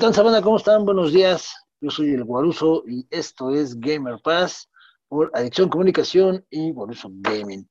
[0.00, 0.84] ¿Cómo están?
[0.84, 1.52] Buenos días.
[1.80, 4.70] Yo soy el Guaruso y esto es Gamer Pass
[5.08, 7.68] por Adicción Comunicación y Guaruso Gaming.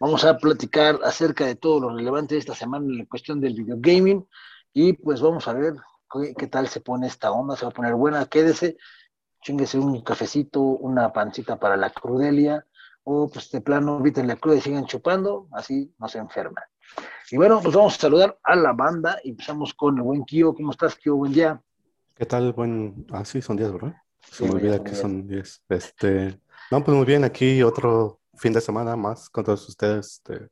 [0.00, 3.54] Vamos a platicar acerca de todo lo relevante de esta semana en la cuestión del
[3.54, 4.26] video gaming
[4.72, 5.74] y pues vamos a ver
[6.12, 7.54] qué, qué tal se pone esta onda.
[7.54, 8.26] Se va a poner buena.
[8.26, 8.76] Quédese,
[9.42, 12.66] chinguese un cafecito, una pancita para la crudelia
[13.04, 16.64] o pues de plano eviten la cruda y sigan chupando, así no se enferman.
[17.30, 20.54] Y bueno, pues vamos a saludar a la banda y empezamos con el buen Kio.
[20.54, 21.14] ¿Cómo estás, Kio?
[21.14, 21.62] Buen día.
[22.18, 22.52] ¿Qué tal?
[22.52, 23.06] Buen...
[23.12, 23.94] Ah, sí, son 10, ¿verdad?
[24.30, 25.00] Se me Sí, olvida son que 10.
[25.00, 25.64] son 10.
[25.68, 26.40] Este...
[26.70, 30.48] No, pues muy bien, aquí otro fin de semana más con todos ustedes, este,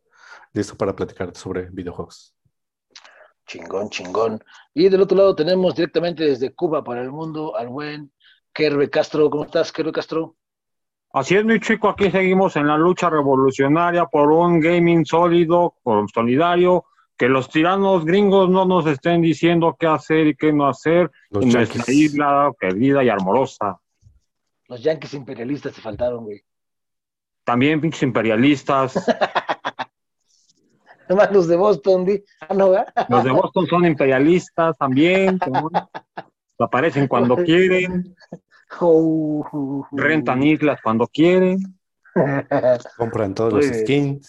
[0.52, 2.34] listo para platicar sobre videojuegos.
[3.46, 4.42] Chingón, chingón.
[4.74, 8.12] Y del otro lado tenemos directamente desde Cuba para el mundo al buen
[8.52, 9.28] Kerbe Castro.
[9.28, 10.36] ¿Cómo estás, Kerbe Castro?
[11.12, 16.10] Así es, mi chico, aquí seguimos en la lucha revolucionaria por un gaming sólido, por
[16.10, 16.84] solidario,
[17.16, 21.44] que los tiranos gringos no nos estén diciendo qué hacer y qué no hacer Los
[21.44, 23.78] en nuestra isla querida y amorosa.
[24.68, 26.42] Los yankees imperialistas te faltaron, güey.
[27.44, 28.96] También pinches imperialistas.
[31.06, 32.22] Además, los de Boston, di.
[32.40, 32.72] Ah, no.
[33.08, 35.38] Los de Boston son imperialistas también.
[35.46, 35.70] ¿no?
[36.58, 38.16] Aparecen cuando quieren,
[38.80, 41.58] Oh, rentan islas cuando quieren.
[42.96, 44.20] Compran todos Muy los bien.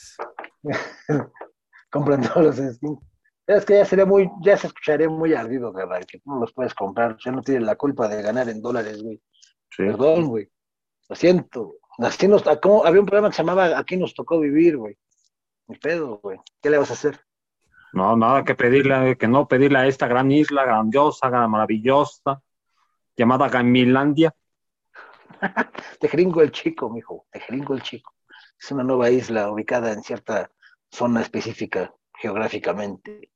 [1.90, 3.00] Compran todos los skins.
[3.46, 6.52] Es que ya sería muy, ya se escucharía muy ardido, carnal, que tú no los
[6.54, 7.16] puedes comprar.
[7.24, 9.22] Ya no tienes la culpa de ganar en dólares, güey.
[9.70, 9.84] Sí.
[9.84, 10.50] Perdón, güey.
[11.08, 11.76] Lo siento.
[12.00, 12.86] Así nos, ¿cómo?
[12.86, 14.98] había un programa que se llamaba Aquí nos tocó vivir, güey.
[15.68, 16.40] Mi pedo, güey.
[16.62, 17.20] ¿Qué le vas a hacer?
[17.94, 22.42] No, nada que pedirle, que no pedirle a esta gran isla grandiosa, gran- maravillosa,
[23.16, 24.36] llamada Gamilandia.
[26.00, 27.26] Te gringo el chico, mijo.
[27.32, 28.14] Te gringo el chico.
[28.60, 30.52] Es una nueva isla ubicada en cierta
[30.92, 33.32] zona específica geográficamente.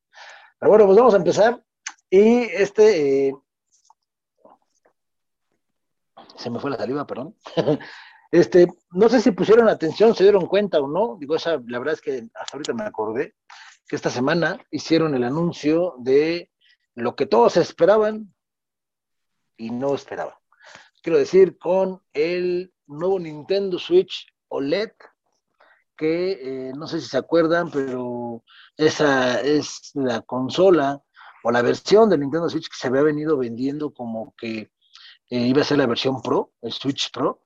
[0.60, 1.64] Pero bueno, pues vamos a empezar.
[2.10, 3.28] Y este.
[3.30, 3.34] eh,
[6.36, 7.36] Se me fue la saliva, perdón.
[8.34, 11.18] Este, no sé si pusieron atención, se dieron cuenta o no.
[11.20, 13.36] Digo, la verdad es que hasta ahorita me acordé
[13.86, 16.50] que esta semana hicieron el anuncio de
[16.96, 18.34] lo que todos esperaban
[19.58, 20.36] y no esperaban.
[21.04, 24.92] Quiero decir, con el nuevo Nintendo Switch OLED,
[26.02, 28.44] que eh, no sé si se acuerdan, pero
[28.76, 31.00] esa es la consola
[31.44, 34.72] o la versión del Nintendo Switch que se había venido vendiendo como que
[35.30, 37.44] eh, iba a ser la versión Pro, el Switch Pro,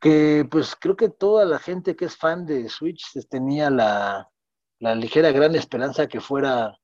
[0.00, 4.30] que pues creo que toda la gente que es fan de Switch pues, tenía la,
[4.78, 6.74] la ligera gran esperanza que fuera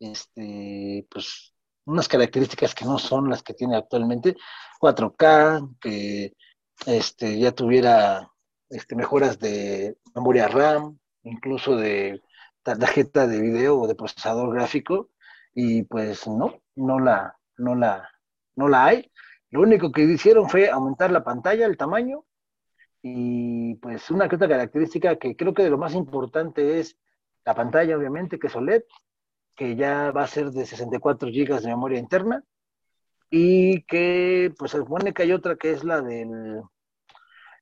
[0.00, 4.36] este, pues unas características que no son las que tiene actualmente,
[4.80, 6.32] 4K, que
[6.86, 8.33] este, ya tuviera
[8.74, 12.22] este, mejoras de memoria RAM, incluso de
[12.62, 15.10] tarjeta de video o de procesador gráfico,
[15.54, 18.10] y pues no, no la, no la,
[18.56, 19.10] no la hay.
[19.50, 22.24] Lo único que hicieron fue aumentar la pantalla, el tamaño,
[23.00, 26.98] y pues una otra característica que creo que de lo más importante es
[27.44, 28.82] la pantalla, obviamente, que es OLED,
[29.54, 32.42] que ya va a ser de 64 GB de memoria interna,
[33.30, 36.62] y que pues supone que hay otra que es la del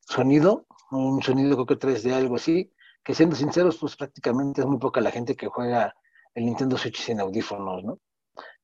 [0.00, 2.72] sonido, un sonido creo que 3D, algo así,
[3.03, 5.94] que siendo sinceros, pues prácticamente es muy poca la gente que juega
[6.34, 7.98] el Nintendo Switch sin audífonos, ¿no?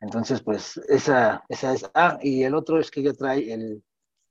[0.01, 1.91] Entonces, pues esa, esa es...
[1.95, 3.83] Ah, y el otro es que ya trae el,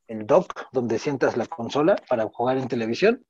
[0.07, 3.25] el dock donde sientas la consola para jugar en televisión.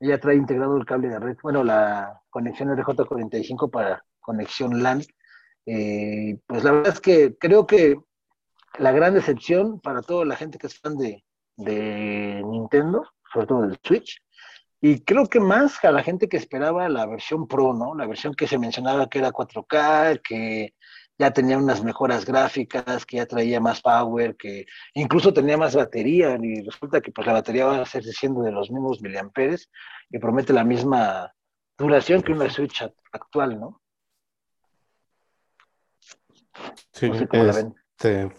[0.00, 5.02] Ya trae integrado el cable de red, bueno, la conexión RJ45 para conexión LAN.
[5.66, 7.96] Eh, pues la verdad es que creo que
[8.78, 11.24] la gran decepción para toda la gente que es fan de,
[11.56, 14.20] de Nintendo, sobre todo del Switch,
[14.80, 17.94] y creo que más a la gente que esperaba la versión Pro, ¿no?
[17.94, 20.74] La versión que se mencionaba que era 4K, que
[21.18, 26.36] ya tenía unas mejoras gráficas, que ya traía más power, que incluso tenía más batería,
[26.42, 29.70] y resulta que pues la batería va a ser siendo de los mismos miliamperes
[30.10, 31.32] y promete la misma
[31.78, 33.80] duración que una Switch act- actual, ¿no?
[36.92, 37.74] Sí, No sé cómo la ven.
[37.96, 38.32] este,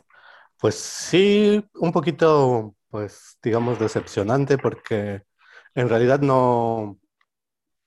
[0.59, 5.23] pues sí, un poquito, pues digamos, decepcionante porque
[5.73, 6.99] en realidad no,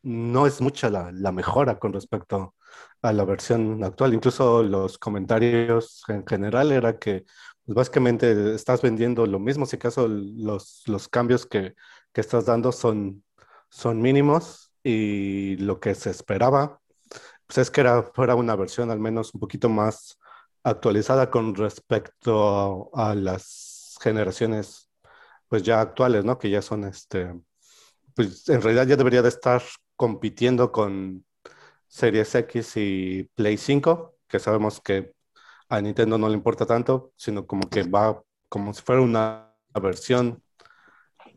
[0.02, 2.56] no es mucha la, mejora con respecto
[3.02, 4.14] a la versión actual.
[4.14, 7.24] Incluso los comentarios en general era que
[7.64, 11.74] pues, básicamente estás vendiendo lo mismo, si acaso los, los cambios que,
[12.12, 13.22] que estás dando son,
[13.70, 16.80] son mínimos y lo que se esperaba
[17.46, 20.18] pues es que era, fuera una versión al menos un poquito más
[20.64, 24.85] actualizada con respecto a, a las generaciones
[25.48, 26.38] pues ya actuales, ¿no?
[26.38, 27.32] Que ya son este,
[28.14, 29.62] pues en realidad ya debería de estar
[29.96, 31.24] compitiendo con
[31.88, 35.14] Series X y Play 5, que sabemos que
[35.68, 40.42] a Nintendo no le importa tanto, sino como que va como si fuera una versión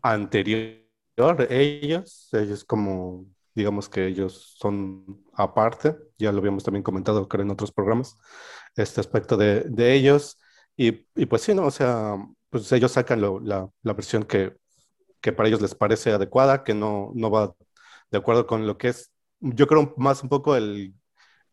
[0.02, 0.80] anterior
[1.50, 7.52] ellos, ellos como, digamos que ellos son aparte, ya lo habíamos también comentado creo en
[7.52, 8.16] otros programas,
[8.76, 10.38] este aspecto de, de ellos,
[10.78, 11.66] y, y, pues sí, ¿no?
[11.66, 12.16] O sea,
[12.50, 14.56] pues ellos sacan la, la, versión que,
[15.22, 17.54] que para ellos les parece adecuada, que no, no va
[18.12, 20.96] de acuerdo con lo que es, yo creo más un poco el,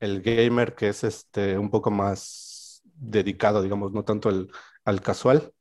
[0.01, 4.51] el gamer que es este, un poco más dedicado, digamos, no tanto el,
[4.85, 5.53] al casual,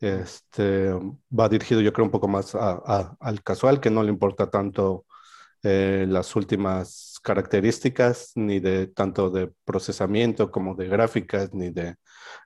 [0.00, 0.92] este,
[1.38, 5.06] va dirigido yo creo un poco más a, al casual, que no le importa tanto
[5.62, 11.96] eh, las últimas características, ni de tanto de procesamiento como de gráficas, ni de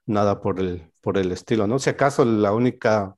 [0.07, 1.79] nada por el, por el estilo, ¿no?
[1.79, 3.15] Si acaso la única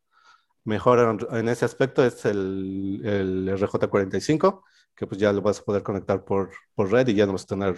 [0.65, 4.63] mejora en ese aspecto es el, el RJ45,
[4.95, 7.45] que pues ya lo vas a poder conectar por, por red y ya no vas
[7.45, 7.77] a tener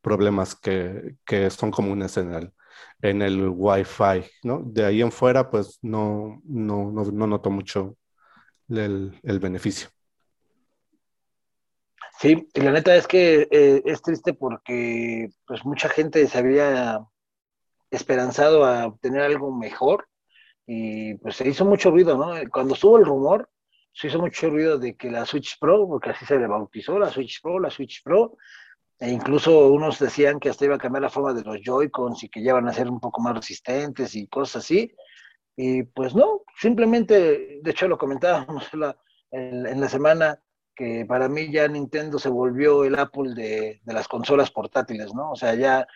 [0.00, 2.52] problemas que, que son comunes en el,
[3.02, 4.62] en el Wi-Fi, ¿no?
[4.64, 7.96] De ahí en fuera, pues no, no, no, no noto mucho
[8.68, 9.88] el, el, beneficio.
[12.20, 17.00] Sí, y la neta es que eh, es triste porque pues mucha gente se había
[17.90, 20.06] esperanzado a obtener algo mejor
[20.66, 22.34] y pues se hizo mucho ruido, ¿no?
[22.50, 23.48] Cuando estuvo el rumor,
[23.92, 27.08] se hizo mucho ruido de que la Switch Pro, porque así se le bautizó, la
[27.08, 28.36] Switch Pro, la Switch Pro,
[28.98, 32.28] e incluso unos decían que hasta iba a cambiar la forma de los Joy-Cons y
[32.28, 34.92] que ya van a ser un poco más resistentes y cosas así.
[35.56, 38.94] Y pues no, simplemente, de hecho lo comentábamos la,
[39.30, 40.38] en, en, la semana,
[40.80, 45.32] que para mí ya Nintendo se volvió el Apple de, de, las consolas portátiles, ¿no?
[45.32, 45.86] O sea, ya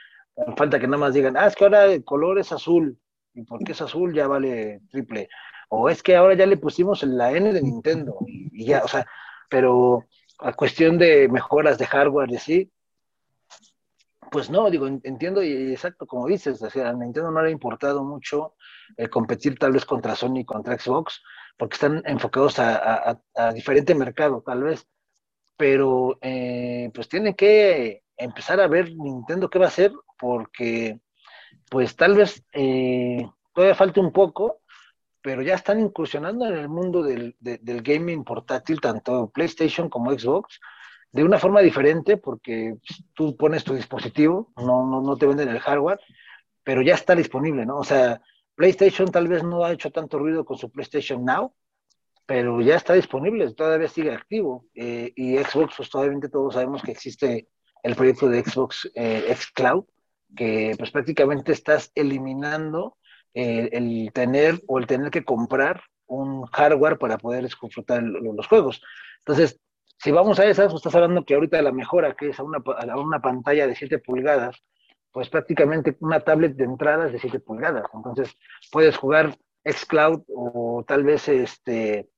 [0.58, 2.98] falta que nada más digan, ah, es que ahora el color es azul,
[3.32, 5.30] y porque es azul ya vale triple.
[5.70, 9.06] O es que ahora ya le pusimos la N de Nintendo, y, ya, o sea,
[9.48, 10.04] pero
[10.38, 12.70] a cuestión de mejoras de hardware y así,
[14.30, 17.52] pues no, digo, entiendo y exacto como dices, o sea, a Nintendo no le ha
[17.52, 18.54] importado mucho
[18.98, 21.22] eh, competir tal vez contra Sony y contra Xbox,
[21.56, 24.86] porque están enfocados a, a, a diferente mercado, tal vez,
[25.56, 31.00] pero eh, pues tiene que empezar a ver Nintendo qué va a hacer, porque
[31.70, 34.60] pues tal vez eh, todavía falta un poco,
[35.22, 40.12] pero ya están incursionando en el mundo del, de, del gaming portátil, tanto PlayStation como
[40.12, 40.60] Xbox,
[41.10, 42.74] de una forma diferente, porque
[43.14, 46.00] tú pones tu dispositivo, no, no, no te venden el hardware,
[46.64, 47.78] pero ya está disponible, ¿no?
[47.78, 48.20] O sea,
[48.54, 51.54] PlayStation tal vez no ha hecho tanto ruido con su PlayStation Now,
[52.26, 54.66] pero ya está disponible, todavía sigue activo.
[54.74, 57.48] Eh, y Xbox, pues todavía todos sabemos que existe
[57.82, 59.84] el proyecto de Xbox eh, Xcloud,
[60.34, 62.96] que pues prácticamente estás eliminando
[63.34, 68.82] eh, el tener o el tener que comprar un hardware para poder disfrutar los juegos.
[69.18, 69.60] Entonces,
[69.98, 72.58] si vamos a esas, pues estás hablando que ahorita la mejora, que es a una,
[72.58, 74.62] a una pantalla de 7 pulgadas,
[75.14, 77.86] pues prácticamente una tablet de entradas de 7 pulgadas.
[77.94, 78.36] Entonces,
[78.72, 82.10] puedes jugar xCloud o tal vez este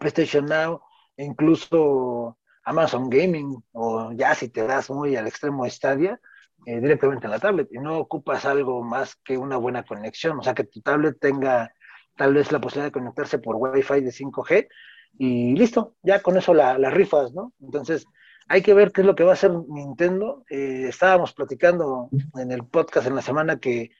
[0.00, 0.82] PlayStation Now,
[1.16, 6.20] e incluso Amazon Gaming, o ya si te das muy al extremo Stadia,
[6.66, 10.42] eh, directamente en la tablet, y no ocupas algo más que una buena conexión, o
[10.42, 11.72] sea, que tu tablet tenga
[12.16, 14.68] tal vez la posibilidad de conectarse por Wi-Fi de 5G,
[15.16, 17.52] y listo, ya con eso las la rifas, ¿no?
[17.60, 18.04] Entonces,
[18.50, 20.44] hay que ver qué es lo que va a hacer Nintendo.
[20.50, 23.92] Eh, estábamos platicando en el podcast en la semana que,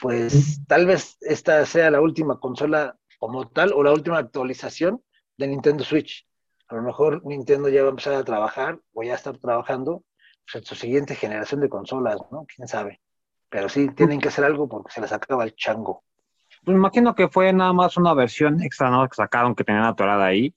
[0.00, 5.02] pues, tal vez esta sea la última consola como tal o la última actualización
[5.36, 6.24] de Nintendo Switch.
[6.68, 10.04] A lo mejor Nintendo ya va a empezar a trabajar o ya está trabajando
[10.44, 12.46] pues, en su siguiente generación de consolas, ¿no?
[12.54, 13.00] Quién sabe.
[13.48, 16.04] Pero sí, tienen que hacer algo porque se les acaba el chango.
[16.64, 19.08] Pues imagino que fue nada más una versión extra ¿no?
[19.08, 20.54] que sacaron que tenían atorada ahí,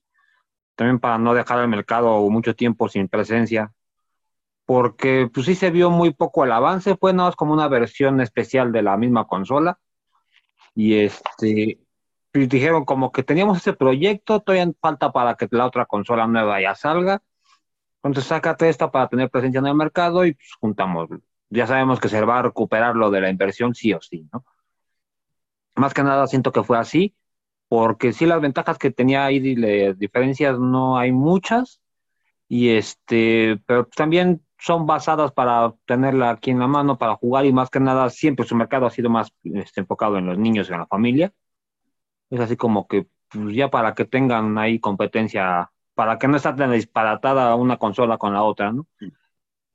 [0.79, 3.74] también para no dejar el mercado mucho tiempo sin presencia,
[4.65, 8.21] porque pues sí se vio muy poco el avance, fue nada más como una versión
[8.21, 9.77] especial de la misma consola,
[10.74, 11.81] y este,
[12.31, 16.62] pues dijeron como que teníamos ese proyecto, todavía falta para que la otra consola nueva
[16.62, 17.21] ya salga,
[18.01, 21.09] entonces sácate esta para tener presencia en el mercado y pues juntamos,
[21.50, 24.45] ya sabemos que se va a recuperar lo de la inversión sí o sí, ¿no?
[25.75, 27.17] Más que nada siento que fue así,
[27.70, 31.82] porque sí las ventajas que tenía ahí, las diferencias no hay muchas,
[32.50, 37.54] y este, pero también son basadas para tenerla aquí en la mano, para jugar, y
[37.54, 40.74] más que nada siempre su mercado ha sido más este, enfocado en los niños y
[40.74, 41.34] en la familia.
[42.30, 46.54] Es así como que pues, ya para que tengan ahí competencia, para que no esté
[46.54, 48.88] tan disparatada una consola con la otra, ¿no?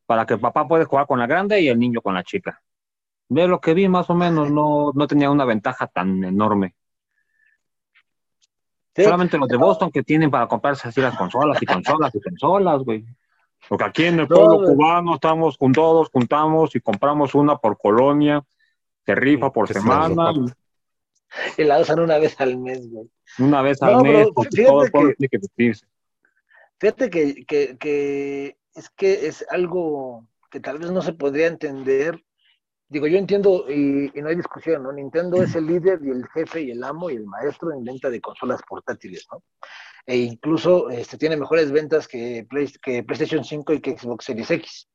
[0.06, 2.60] Para que el papá pueda jugar con la grande y el niño con la chica
[3.28, 6.74] de lo que vi más o menos, no, no tenía una ventaja tan enorme.
[8.94, 9.04] Sí.
[9.04, 12.82] Solamente los de Boston que tienen para comprarse así las consolas y consolas y consolas,
[12.82, 13.04] güey.
[13.68, 18.44] Porque aquí en el pueblo cubano estamos con todos, juntamos y compramos una por colonia,
[19.04, 20.32] se rifa por semana.
[21.56, 23.10] Y la usan una vez al mes, güey.
[23.38, 25.86] Una vez al mes, porque todo el pueblo tiene que vestirse.
[26.78, 32.23] Fíjate que, que, que es que es algo que tal vez no se podría entender.
[32.94, 34.92] Digo, yo entiendo, y, no hay discusión, ¿no?
[34.92, 38.08] Nintendo es el líder y el jefe y el amo y el maestro en venta
[38.08, 39.42] de consolas portátiles, ¿no?
[40.06, 44.88] E incluso este, tiene mejores ventas que, PlayStation 5 y que Xbox Series X.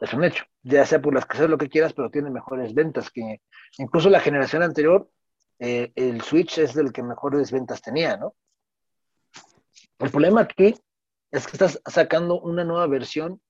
[0.00, 2.72] Es un hecho, ya sea por las que sea lo que quieras, pero tiene mejores
[2.72, 3.40] ventas que
[3.78, 5.10] incluso la generación anterior,
[5.58, 8.36] eh, el Switch es del que mejores ventas tenía, ¿no?
[9.98, 10.76] El problema aquí
[11.32, 13.40] es que estás sacando una nueva versión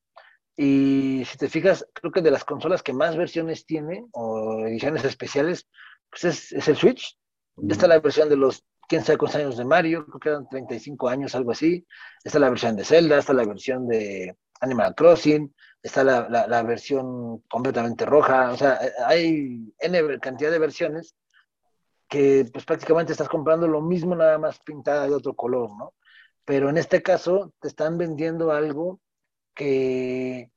[0.56, 5.04] y si te fijas, creo que de las consolas que más versiones tiene o ediciones
[5.04, 5.68] especiales,
[6.10, 7.16] pues es, el Switch.
[7.68, 11.08] Está la versión de los quién sabe cuántos años de Mario, creo que eran 35
[11.08, 11.86] años, algo así.
[12.24, 17.42] Está la versión de Zelda, está la versión de Animal Crossing, está la, la, versión
[17.48, 18.50] completamente roja.
[18.52, 21.14] O sea, hay N cantidad de versiones
[22.08, 25.94] que pues prácticamente estás comprando lo mismo, nada más pintada de otro color, ¿no?
[26.50, 29.00] pero en este caso te están vendiendo algo
[29.54, 30.50] que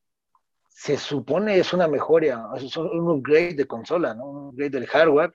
[0.69, 4.25] se supone es una mejora, es un upgrade de consola, ¿no?
[4.25, 5.33] un upgrade del hardware,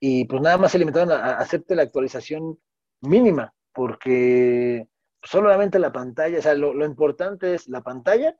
[0.00, 2.58] y pues nada más se limitaron a, hacerte la actualización
[3.00, 4.88] mínima, porque
[5.22, 8.36] solamente la pantalla, o sea, lo, importante es la pantalla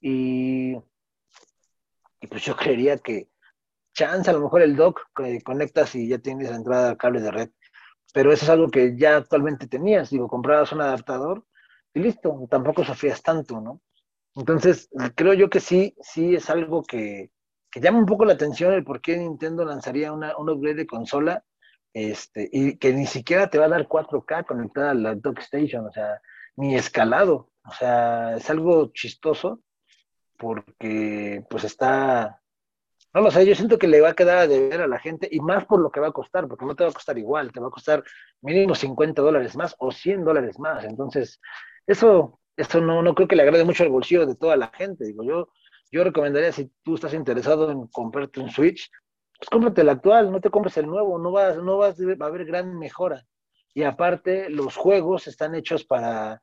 [0.00, 0.76] y,
[2.20, 3.28] y, pues yo creería que
[3.94, 5.00] chance a lo mejor el dock
[5.44, 7.50] conectas y ya tienes la entrada cable de red
[8.12, 11.44] pero eso es algo que ya actualmente tenías, digo, comprabas un adaptador
[11.94, 13.80] y listo, tampoco sufrías tanto, ¿no?
[14.34, 17.30] Entonces, creo yo que sí, sí es algo que,
[17.70, 20.86] que llama un poco la atención el por qué Nintendo lanzaría una, un upgrade de
[20.86, 21.44] consola
[21.92, 25.86] este, y que ni siquiera te va a dar 4K conectada a la Dock Station,
[25.86, 26.20] o sea,
[26.56, 29.60] ni escalado, o sea, es algo chistoso
[30.38, 32.40] porque pues está,
[33.14, 35.40] no lo yo siento que le va a quedar a deber a la gente y
[35.40, 37.60] más por lo que va a costar, porque no te va a costar igual, te
[37.60, 38.02] va a costar
[38.40, 40.84] mínimo 50 dólares más o 100 dólares más.
[40.84, 41.40] Entonces,
[41.86, 45.04] eso, eso no, no creo que le agrade mucho al bolsillo de toda la gente.
[45.04, 45.48] Digo, yo,
[45.90, 48.90] yo recomendaría si tú estás interesado en comprarte un Switch,
[49.38, 52.28] pues cómprate el actual, no te compres el nuevo, no vas, no vas, va a
[52.28, 53.24] haber gran mejora.
[53.74, 56.42] Y aparte, los juegos están hechos para,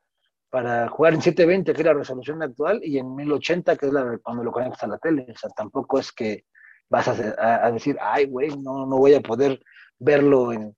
[0.50, 4.18] para jugar en 720, que es la resolución actual, y en 1080, que es la,
[4.22, 5.26] cuando lo conectas a la tele.
[5.32, 6.44] O sea, tampoco es que
[6.88, 9.62] vas a, decir, ay, güey, no, no voy a poder
[9.98, 10.76] verlo en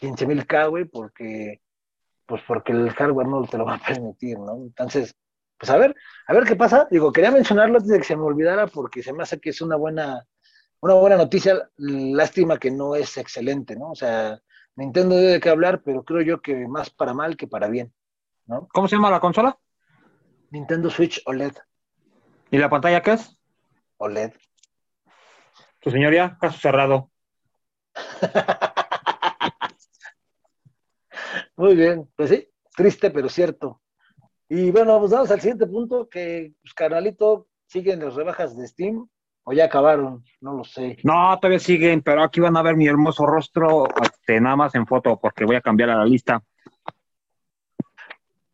[0.00, 1.60] 15.000K, güey, porque,
[2.32, 4.54] pues porque el hardware no te lo va a permitir, ¿no?
[4.54, 5.14] Entonces,
[5.58, 5.94] pues a ver,
[6.26, 6.88] a ver qué pasa.
[6.90, 9.60] Digo, quería mencionarlo antes de que se me olvidara porque se me hace que es
[9.60, 10.24] una buena,
[10.80, 11.68] una buena noticia.
[11.76, 13.90] Lástima que no es excelente, ¿no?
[13.90, 14.40] O sea,
[14.76, 17.92] Nintendo debe de qué hablar, pero creo yo que más para mal que para bien,
[18.46, 18.66] ¿no?
[18.72, 19.58] ¿Cómo se llama la consola?
[20.48, 21.52] Nintendo Switch OLED.
[22.50, 23.38] ¿Y la pantalla qué es?
[23.98, 24.32] OLED.
[25.80, 27.10] Tu señoría, caso cerrado.
[31.56, 33.80] Muy bien, pues sí, triste pero cierto.
[34.48, 39.08] Y bueno, pues vamos al siguiente punto, que pues, carnalito, siguen las rebajas de Steam
[39.44, 40.98] o ya acabaron, no lo sé.
[41.04, 44.86] No, todavía siguen, pero aquí van a ver mi hermoso rostro, este, nada más en
[44.86, 46.42] foto, porque voy a cambiar a la lista.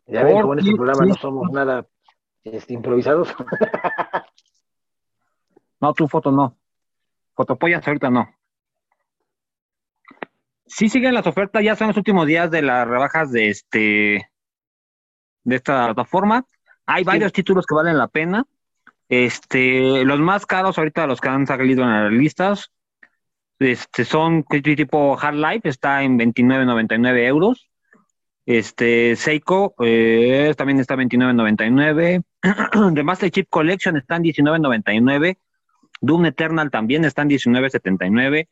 [0.06, 1.86] Ya ven, como en este programa no somos nada
[2.44, 3.34] este, improvisados.
[5.80, 6.56] no, tu foto no.
[7.34, 8.26] Fotopollas ahorita no.
[10.68, 14.30] Sí siguen las ofertas, ya son los últimos días de las rebajas de este
[15.44, 16.44] de esta plataforma.
[16.86, 18.44] Hay varios títulos que valen la pena.
[19.08, 22.70] Este, los más caros ahorita los que han salido en las listas
[23.58, 27.68] este, son tipo Hard Life, está en 29.99 euros.
[28.46, 32.24] Este, Seiko eh, también está en 29.99.
[32.94, 35.38] The Master Chip Collection está en 19.99.
[36.00, 38.48] Doom Eternal también está en 19.79.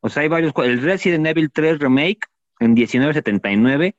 [0.00, 0.52] O sea, hay varios.
[0.56, 2.20] El Resident Evil 3 Remake
[2.60, 3.94] en 19.79.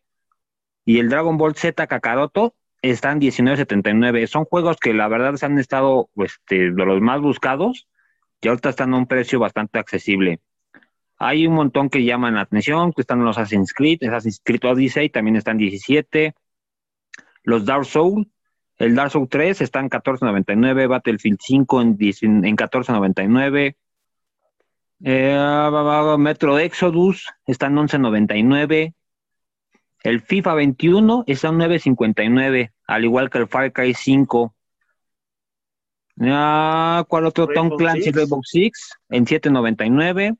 [0.85, 4.27] Y el Dragon Ball Z Kakaroto está en 19.79.
[4.27, 7.87] Son juegos que la verdad se han estado este, de los más buscados
[8.41, 10.39] y ahorita están a un precio bastante accesible.
[11.17, 15.09] Hay un montón que llaman la atención, que están los Assassin's Creed, Assassin's Creed Odyssey
[15.09, 16.35] también están 17.
[17.43, 18.27] Los Dark Souls
[18.77, 21.97] el Dark Souls 3 está en 14.99, Battlefield 5 en,
[22.45, 23.75] en 14.99.
[25.03, 28.93] Eh, Metro Exodus está en 11.99.
[30.03, 34.55] El FIFA 21 está en 9.59, al igual que el Far Cry 5.
[36.17, 37.47] ¿Cuál otro?
[37.47, 40.37] Tom Clancy Rainbow Six en 7.99.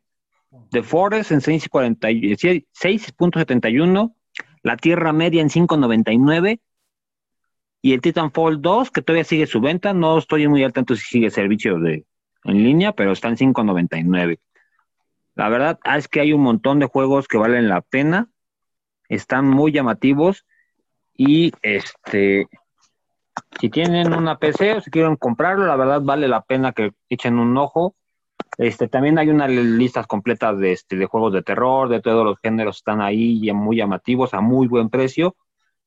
[0.72, 4.14] The Forest en 6.71.
[4.64, 6.60] La Tierra Media en 5.99
[7.82, 11.06] y el Titanfall 2, que todavía sigue su venta, no estoy muy al tanto si
[11.06, 12.06] sigue servicio de,
[12.44, 14.40] en línea, pero está en 5.99.
[15.36, 18.30] La verdad ah, es que hay un montón de juegos que valen la pena,
[19.08, 20.46] están muy llamativos
[21.16, 22.48] y este,
[23.60, 27.40] si tienen una PC o si quieren comprarlo, la verdad vale la pena que echen
[27.40, 27.96] un ojo.
[28.58, 32.40] Este, también hay unas listas completas de, este, de juegos de terror, de todos los
[32.40, 35.36] géneros están ahí y muy llamativos a muy buen precio.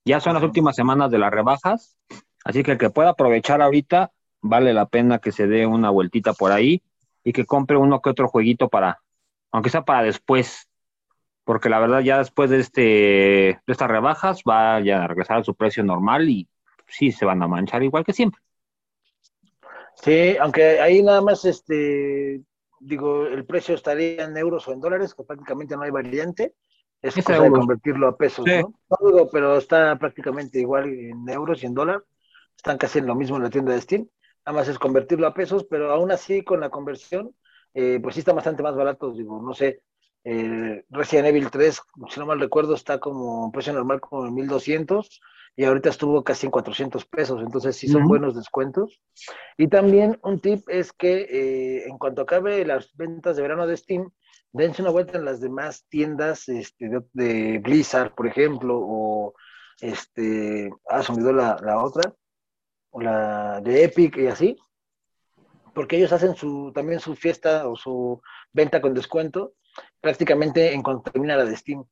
[0.04, 1.97] Ya son las últimas semanas de las rebajas,
[2.45, 6.32] así que el que pueda aprovechar ahorita, vale la pena que se dé una vueltita
[6.32, 6.82] por ahí
[7.25, 9.00] y que compre uno que otro jueguito para,
[9.52, 10.68] aunque sea para después,
[11.44, 15.54] porque la verdad ya después de, este, de estas rebajas va a regresar a su
[15.54, 16.49] precio normal y
[16.87, 18.40] sí se van a manchar igual que siempre.
[19.94, 22.42] Sí, aunque ahí nada más, este,
[22.80, 26.54] digo, el precio estaría en euros o en dólares, que prácticamente no hay variante.
[27.02, 28.75] Es cosa de convertirlo a pesos, ¿no?
[28.90, 32.04] No pero está prácticamente igual en euros y en dólar.
[32.56, 34.06] Están casi en lo mismo en la tienda de Steam.
[34.47, 37.35] Nada más es convertirlo a pesos, pero aún así con la conversión,
[37.75, 39.12] eh, pues sí está bastante más barato.
[39.12, 39.82] Digo, no sé,
[40.25, 45.20] eh, Resident Evil 3, si no mal recuerdo, está como precio normal como en 1200
[45.56, 49.00] y ahorita estuvo casi en 400 pesos, entonces sí son buenos descuentos.
[49.59, 53.76] Y también un tip es que eh, en cuanto acabe las ventas de verano de
[53.76, 54.11] Steam,
[54.52, 59.35] dense una vuelta en las demás tiendas este, de, Blizzard, por ejemplo, o
[59.80, 62.14] este, ah, se me la, la otra,
[62.90, 64.56] o la de Epic y así,
[65.75, 68.20] porque ellos hacen su, también su fiesta o su
[68.52, 69.54] venta con descuento
[70.00, 71.85] prácticamente en cuanto termina la de Steam.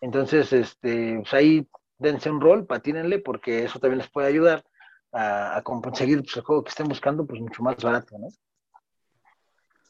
[0.00, 1.66] Entonces, este, pues ahí
[1.98, 4.64] dense un rol, patínenle, porque eso también les puede ayudar
[5.12, 8.28] a, conseguir pues, el juego que estén buscando, pues mucho más barato, ¿no?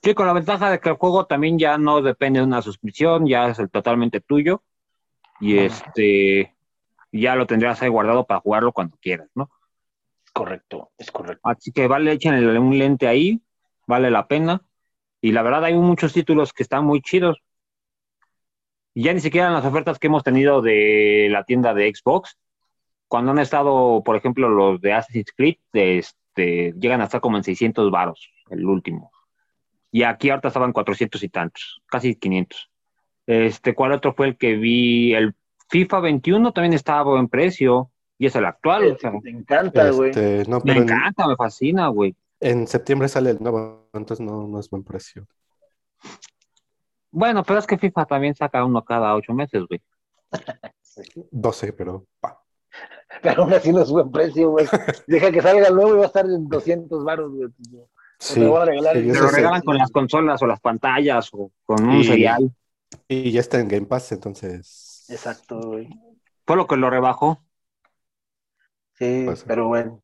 [0.02, 3.26] Sí, con la ventaja de que el juego también ya no depende de una suscripción,
[3.26, 4.62] ya es el totalmente tuyo
[5.40, 6.57] y este
[7.12, 9.49] ya lo tendrías ahí guardado para jugarlo cuando quieras, ¿no?
[10.32, 11.40] Correcto, es correcto.
[11.49, 13.40] Así que vale, echen un lente ahí,
[13.86, 14.62] vale la pena.
[15.21, 17.38] Y la verdad hay muchos títulos que están muy chidos.
[18.95, 22.38] Y ya ni siquiera en las ofertas que hemos tenido de la tienda de Xbox,
[23.08, 27.45] cuando han estado, por ejemplo, los de Assassin's Creed, este, llegan a estar como en
[27.45, 29.12] 600 varos, el último.
[29.90, 32.71] Y aquí ahorita estaban 400 y tantos, casi 500.
[33.26, 35.14] Este, ¿cuál otro fue el que vi?
[35.14, 35.34] El
[35.68, 37.90] FIFA 21 también estaba a buen precio
[38.23, 38.97] y es el actual.
[39.21, 40.11] me encanta, güey.
[40.11, 42.15] Este, me encanta, me fascina, güey.
[42.39, 45.26] En septiembre sale el nuevo, entonces no, no es buen precio.
[47.11, 49.82] Bueno, pero es que FIFA también saca uno cada ocho meses, güey.
[51.32, 52.06] 12, pero
[53.23, 54.67] Pero aún así no es buen precio, güey.
[55.08, 57.49] Deja que salga el nuevo y va a estar en 200 baros, güey.
[58.21, 62.54] Sí, lo regalan con las consolas o las pantallas o con un serial.
[63.08, 65.06] Y ya está en Game Pass, entonces.
[65.08, 65.89] Exacto, güey.
[66.47, 67.43] Fue lo que lo rebajó.
[69.02, 70.00] Sí, pero bueno.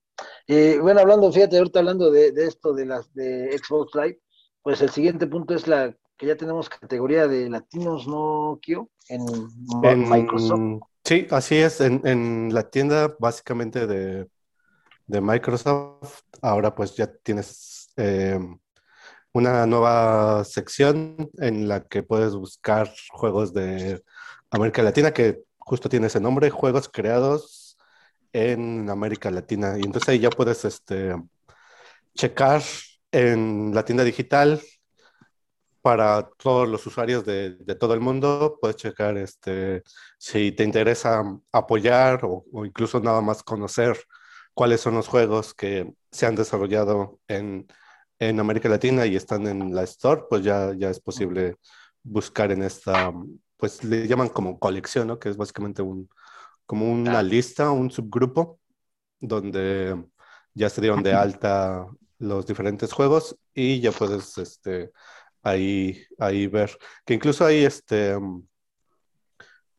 [0.46, 4.18] Y bueno, hablando, fíjate, ahorita hablando de, de esto de las de Xbox Live,
[4.62, 8.90] pues el siguiente punto es la que ya tenemos categoría de latinos, ¿no, Kio?
[9.08, 9.24] En,
[10.10, 10.82] Microsoft.
[11.04, 11.80] Sí, así es.
[11.80, 14.26] En, la tienda básicamente de,
[15.06, 18.58] Microsoft, ahora pues ya tienes em,
[19.32, 24.02] una nueva sección en la que puedes buscar juegos de
[24.50, 27.57] América Latina, que justo tiene ese nombre, juegos creados
[28.32, 29.76] en América Latina.
[29.78, 31.14] Y entonces ahí ya puedes este,
[32.14, 32.62] checar
[33.12, 34.60] en la tienda digital
[35.82, 38.58] para todos los usuarios de, todo el mundo.
[38.60, 39.82] Puedes checar este,
[40.18, 43.96] si te interesa apoyar o, incluso nada más conocer
[44.54, 47.66] cuáles son los juegos que se han desarrollado en,
[48.20, 51.56] América Latina y están en la Store, pues ya, ya es posible
[52.02, 53.12] buscar en esta,
[53.56, 55.18] pues le llaman como colección, ¿no?
[55.20, 56.08] Que es básicamente un,
[56.68, 58.60] como una lista, un subgrupo,
[59.18, 60.04] donde
[60.52, 61.86] ya se dieron de alta
[62.18, 64.92] los diferentes juegos y ya puedes este,
[65.42, 66.76] ahí, ahí ver.
[67.06, 68.14] Que incluso hay este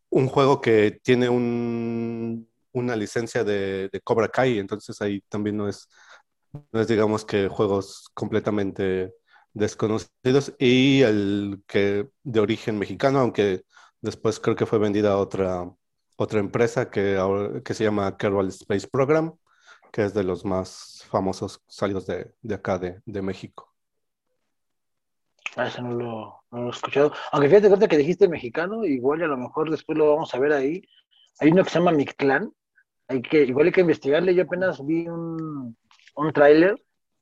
[0.10, 5.88] un juego que tiene un, una licencia de, Cobra Kai, entonces ahí también no es,
[6.71, 9.13] no es, digamos que juegos completamente
[9.54, 10.56] desconocidos.
[10.58, 13.62] Y el que de origen mexicano, aunque
[14.02, 15.71] después creo que fue vendida a otra,
[16.19, 17.17] otra empresa que,
[17.63, 19.34] que se llama Kerbal Space Program,
[19.91, 23.73] que es de los más famosos salidos de, de acá, de, de México.
[25.55, 27.13] Ah, eso no lo, no lo, he escuchado.
[27.32, 30.51] Aunque fíjate cuenta que dijiste mexicano, igual a lo mejor después lo vamos a ver
[30.51, 30.82] ahí.
[31.39, 32.51] Hay uno que se llama Mictlán.
[33.08, 34.36] Hay que, igual hay que investigarle.
[34.36, 35.75] Yo apenas vi un,
[36.15, 36.75] un tráiler.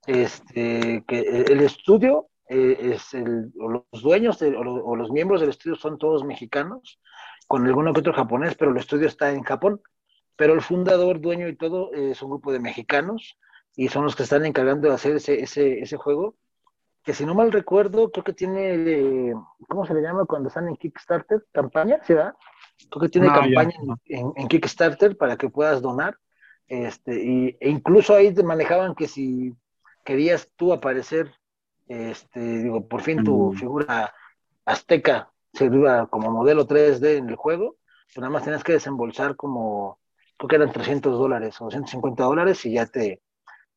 [0.07, 5.75] Este, que el estudio eh, es el, o los dueños o, los, miembros del estudio
[5.75, 6.97] son todos mexicanos,
[7.47, 9.81] con alguno que otro japonés, pero el estudio está en Japón.
[10.35, 13.39] pero el fundador, dueño y todo, es un grupo de mexicanos
[13.75, 16.35] y son los que están encargando de hacer ese, ese, ese juego,
[17.03, 19.33] que si no mal recuerdo, creo que tiene,
[19.67, 21.45] ¿cómo se le llama cuando están en Kickstarter?
[21.51, 22.01] ¿Campaña?
[22.03, 22.35] ¿Sí, verdad?
[22.89, 26.17] Creo que tiene campaña en, en, Kickstarter para que puedas donar.
[26.67, 29.55] Este, y, e incluso ahí te manejaban que si
[30.03, 31.31] querías tú aparecer,
[31.87, 33.57] este, digo, por fin tu mm.
[33.57, 34.13] figura
[34.65, 39.99] azteca serviba como modelo 3D en el juego, pues nada más tenías que desembolsar como,
[40.37, 43.21] creo que eran 300 dólares o 150 dólares y ya te,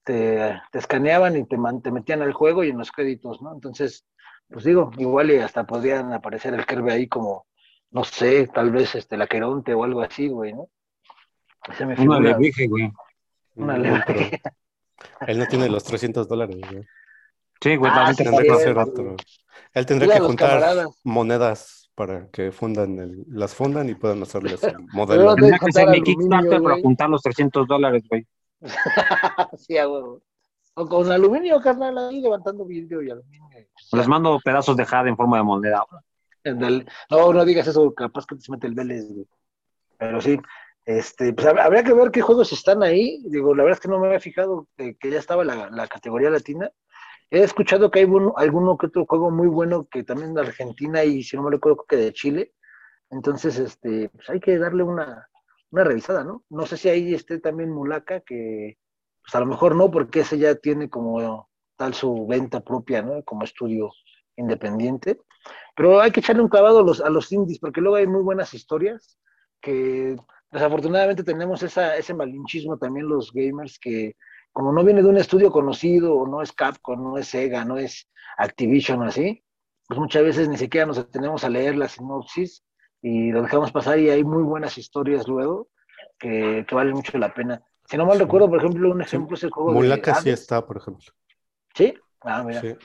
[0.04, 3.52] te, escaneaban y te, te metían al juego y en los créditos, ¿no?
[3.52, 4.06] Entonces,
[4.48, 7.46] pues digo, igual y hasta podrían aparecer el Kirby ahí como,
[7.90, 10.68] no sé, tal vez este, la Queronte o algo así, güey, ¿no?
[11.76, 12.90] Se me Una alebrije, güey.
[13.54, 14.40] Una alebrije.
[15.26, 16.84] Él no tiene los 300 dólares, güey.
[17.60, 19.16] Sí, güey, ah, que hacer otro.
[19.72, 24.76] Él tendría que juntar monedas para que fundan el, las fundan y puedan hacerles el
[24.92, 25.34] modelo.
[25.34, 28.26] Tendría que hacer mi Kickstarter para juntar los 300 dólares, güey.
[29.58, 30.22] sí, a huevo.
[30.74, 33.48] O con aluminio, carnal, ahí levantando vidrio y aluminio.
[33.92, 35.84] Les mando pedazos de jade en forma de moneda.
[37.10, 39.26] No, no digas eso, capaz que te se mete el Vélez, güey.
[39.98, 40.40] Pero sí,
[40.86, 43.22] este, pues habría que ver qué juegos están ahí.
[43.26, 46.30] Digo, la verdad es que no me había fijado que, ya estaba la, la, categoría
[46.30, 46.70] latina.
[47.30, 51.22] He escuchado que hay alguno que otro juego muy bueno que también de Argentina y
[51.22, 52.54] si no me recuerdo que de Chile.
[53.10, 55.28] Entonces, este, pues hay que darle una,
[55.70, 56.44] una revisada, ¿no?
[56.50, 58.78] No sé si ahí esté también Mulaka, que
[59.22, 63.22] pues a lo mejor no, porque ese ya tiene como tal su venta propia, ¿no?
[63.24, 63.90] Como estudio
[64.36, 65.20] independiente.
[65.76, 68.22] Pero hay que echarle un clavado a los, a los indies, porque luego hay muy
[68.22, 69.18] buenas historias
[69.60, 70.16] que
[70.50, 74.16] desafortunadamente tenemos esa, ese malinchismo también los gamers que
[74.52, 77.78] como no viene de un estudio conocido, o no es Capcom, no es Sega, no
[77.78, 79.44] es Activision o así,
[79.86, 82.64] pues muchas veces ni siquiera nos detenemos a leer la sinopsis
[83.02, 85.68] y lo dejamos pasar y hay muy buenas historias luego
[86.18, 87.62] que, que valen mucho la pena.
[87.90, 90.76] Si no mal recuerdo, por ejemplo, un ejemplo es el juego Mulaka sí está, por
[90.76, 91.06] ejemplo.
[91.74, 91.92] ¿Sí?
[92.20, 92.60] Ah, mira.
[92.60, 92.78] Ese,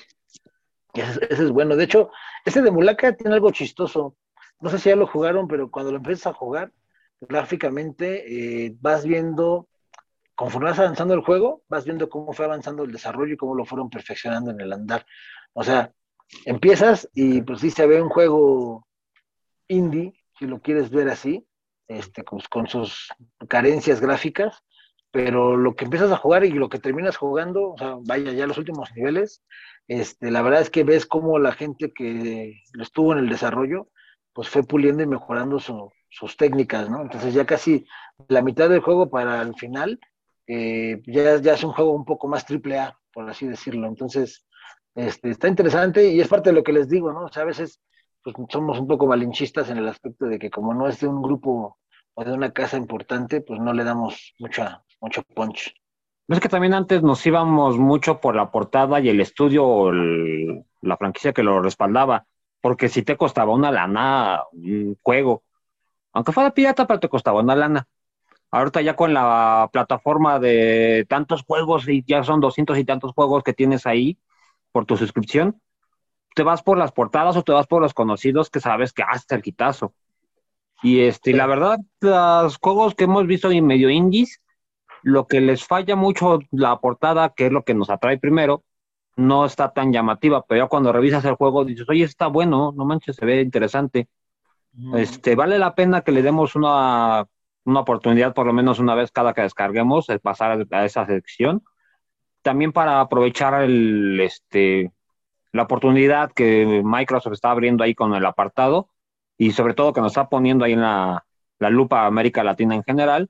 [1.29, 1.75] es bueno.
[1.75, 2.09] De hecho,
[2.43, 4.17] ese de Mulaka tiene algo chistoso.
[4.59, 6.71] No sé si ya lo jugaron, pero cuando lo empiezas a jugar,
[7.21, 9.67] gráficamente eh, vas viendo,
[10.35, 13.65] conforme vas avanzando el juego, vas viendo cómo fue avanzando el desarrollo y cómo lo
[13.65, 15.05] fueron perfeccionando en el andar.
[15.53, 15.91] O sea,
[16.45, 18.85] empiezas y pues sí se ve un juego
[19.67, 21.47] indie, si lo quieres ver así,
[21.87, 23.09] este, con, sus
[23.47, 24.63] carencias gráficas,
[25.11, 28.47] pero lo que empiezas a jugar y lo que terminas jugando, o sea, vaya ya
[28.47, 29.43] los últimos niveles,
[29.87, 33.89] este, la verdad es que ves cómo la gente que estuvo en el desarrollo,
[34.33, 37.01] pues fue puliendo y mejorando sus técnicas, ¿no?
[37.01, 37.85] Entonces ya casi
[38.27, 39.99] la mitad del juego para el final,
[40.47, 43.87] eh, ya, ya es un juego un poco más triple A, por así decirlo.
[43.87, 44.45] Entonces,
[44.95, 47.25] este, está interesante y es parte de lo que les digo, ¿no?
[47.25, 47.81] O sea, a veces
[48.23, 51.21] pues somos un poco malinchistas en el aspecto de que como no es de un
[51.21, 51.77] grupo
[52.15, 55.75] o de una casa importante, pues no le damos mucha, mucho punch.
[56.27, 60.97] No es que también antes nos íbamos mucho por la portada y el estudio la
[60.97, 62.25] franquicia que lo respaldaba,
[62.61, 65.43] porque si te costaba una lana un juego,
[66.13, 67.87] aunque fuera pirata, pero te costaba una lana.
[68.51, 73.43] Ahorita ya con la plataforma de tantos juegos y ya son doscientos y tantos juegos
[73.43, 74.17] que tienes ahí
[74.71, 75.61] por tu suscripción,
[76.35, 79.35] te vas por las portadas o te vas por los conocidos que sabes que hasta
[79.35, 79.93] el quitazo.
[80.83, 84.41] Y este, la verdad, los juegos que hemos visto en medio indies,
[85.01, 88.63] lo que les falla mucho la portada, que es lo que nos atrae primero,
[89.15, 92.85] no está tan llamativa, pero ya cuando revisas el juego dices, oye, está bueno, no
[92.85, 94.09] manches, se ve interesante.
[94.93, 97.25] Este, vale la pena que le demos una,
[97.65, 101.63] una oportunidad, por lo menos una vez cada que descarguemos, el pasar a esa sección.
[102.41, 104.93] También para aprovechar el, este,
[105.51, 108.89] la oportunidad que Microsoft está abriendo ahí con el apartado
[109.37, 111.25] y sobre todo que nos está poniendo ahí en la,
[111.59, 113.29] lupa América Latina en general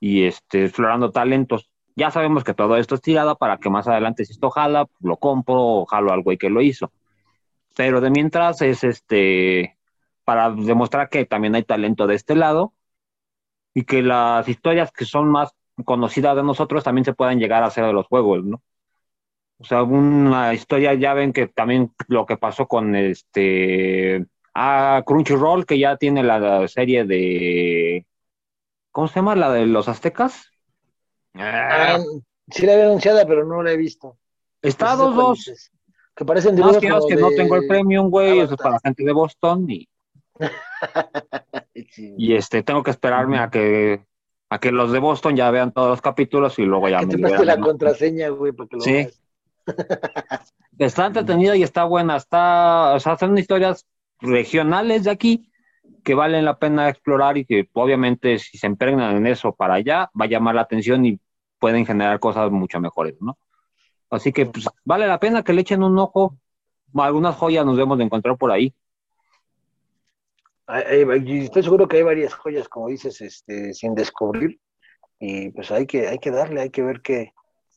[0.00, 1.68] y este, explorando talentos.
[1.96, 5.16] Ya sabemos que todo esto es tirado para que más adelante si esto jala, lo
[5.18, 6.92] compro o jalo al güey que lo hizo.
[7.76, 9.76] Pero de mientras es este
[10.24, 12.72] para demostrar que también hay talento de este lado
[13.76, 15.52] y que las historias que son más
[15.84, 18.62] conocidas de nosotros también se puedan llegar a hacer de los juegos, ¿no?
[19.58, 25.66] O sea, una historia, ya ven que también lo que pasó con este a Crunchyroll,
[25.66, 28.06] que ya tiene la serie de
[28.92, 29.36] ¿cómo se llama?
[29.36, 30.50] La de los aztecas.
[31.34, 31.98] Ah,
[32.48, 34.16] sí la había anunciada, pero no la he visto.
[34.62, 35.70] Está dos, dos.
[36.14, 39.04] Que parecen Más que, que no tengo el premium, güey, eso es para la gente
[39.04, 39.86] de Boston y.
[41.74, 44.04] y este, tengo que esperarme a que
[44.48, 47.44] a que los de Boston ya vean todos los capítulos y luego ya me te
[47.44, 49.08] la contraseña, güey, porque lo Sí.
[50.78, 52.16] Está entretenida y está buena.
[52.16, 53.86] Está, o sea, son historias
[54.20, 55.50] regionales de aquí
[56.04, 60.10] que valen la pena explorar y que obviamente si se impregnan en eso para allá
[60.18, 61.18] va a llamar la atención y
[61.58, 63.38] pueden generar cosas mucho mejores, ¿no?
[64.10, 66.36] Así que pues, vale la pena que le echen un ojo.
[66.94, 68.72] Algunas joyas nos debemos de encontrar por ahí.
[70.68, 74.60] Estoy seguro que hay varias joyas, como dices, este, sin descubrir.
[75.18, 77.32] Y pues hay que, hay que darle, hay que ver qué,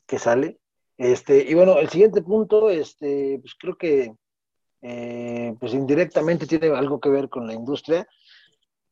[0.07, 0.59] qué sale.
[0.97, 4.13] Este, y bueno, el siguiente punto, este, pues creo que
[4.81, 8.07] eh, pues indirectamente tiene algo que ver con la industria.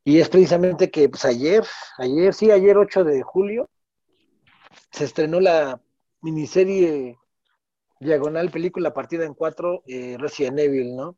[0.03, 1.63] Y es precisamente que pues ayer,
[1.97, 3.69] ayer, sí, ayer 8 de julio,
[4.91, 5.81] se estrenó la
[6.21, 7.17] miniserie
[7.99, 11.17] diagonal película partida en cuatro, eh, Resident Evil, ¿no?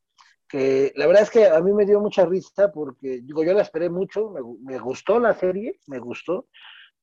[0.49, 3.61] Que la verdad es que a mí me dio mucha risa porque, digo, yo la
[3.61, 6.47] esperé mucho, me, me gustó la serie, me gustó,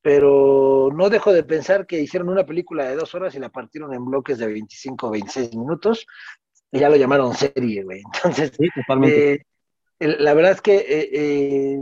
[0.02, 3.94] pero no dejo de pensar que hicieron una película de dos horas y la partieron
[3.94, 6.06] en bloques de 25 26 minutos
[6.70, 8.02] y ya lo llamaron serie, güey.
[8.14, 8.52] Entonces,
[9.04, 9.40] eh,
[9.98, 11.78] la verdad es que eh, eh,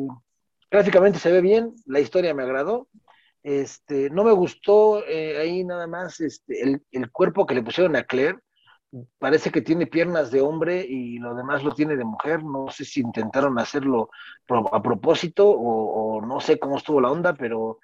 [0.70, 2.88] gráficamente se ve bien, la historia me agradó,
[3.42, 8.38] este, no me gustó ahí nada más este, el, cuerpo que le pusieron a Claire.
[9.18, 12.42] Parece que tiene piernas de hombre y lo demás lo tiene de mujer.
[12.44, 14.10] No sé si intentaron hacerlo
[14.48, 17.80] a propósito o, no sé cómo estuvo la onda, pero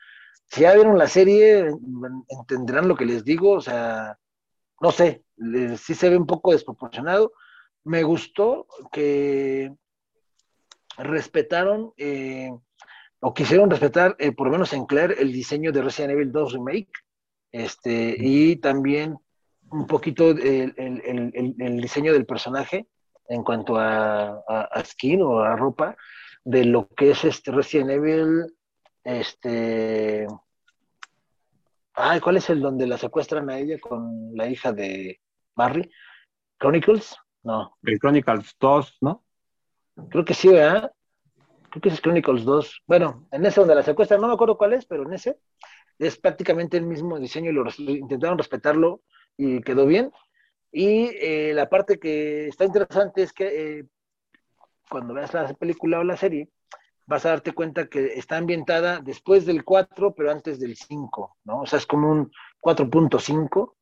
[0.46, 1.73] si ya vieron la serie,
[2.29, 3.53] entenderán lo que les digo.
[3.53, 4.18] O sea,
[4.81, 5.25] no sé,
[5.79, 7.33] sí se ve un poco desproporcionado.
[7.85, 9.73] Me gustó que
[10.96, 12.51] respetaron eh,
[13.20, 16.53] o quisieron respetar, eh, por lo menos en Claire, el diseño de Resident Evil 2
[16.55, 16.90] Remake,
[17.53, 19.18] este, y también
[19.70, 22.88] un poquito el, el, diseño del personaje
[23.28, 24.42] en cuanto a,
[24.85, 25.96] skin o a ropa
[26.44, 28.46] de lo que es este Resident Evil,
[29.04, 30.26] este,
[31.94, 35.20] ay, ¿cuál es el donde la secuestran a ella con la hija de
[35.54, 35.90] Barry?
[36.59, 37.76] Chronicles, no.
[37.83, 39.24] El Chronicles 2, ¿no?
[40.09, 40.92] Creo que sí, ¿verdad?
[41.70, 44.72] creo que es Chronicles 2, bueno, en ese donde la secuestran, no me acuerdo cuál
[44.72, 45.38] es, pero en ese
[45.98, 49.02] es prácticamente el mismo diseño y lo intentaron respetarlo
[49.40, 50.12] y quedó bien.
[50.72, 53.85] Y eh, la parte que está interesante es que eh,
[54.88, 56.48] cuando veas la película o la serie,
[57.07, 61.62] vas a darte cuenta que está ambientada después del 4, pero antes del 5, ¿no?
[61.62, 63.74] O sea, es como un 4.5,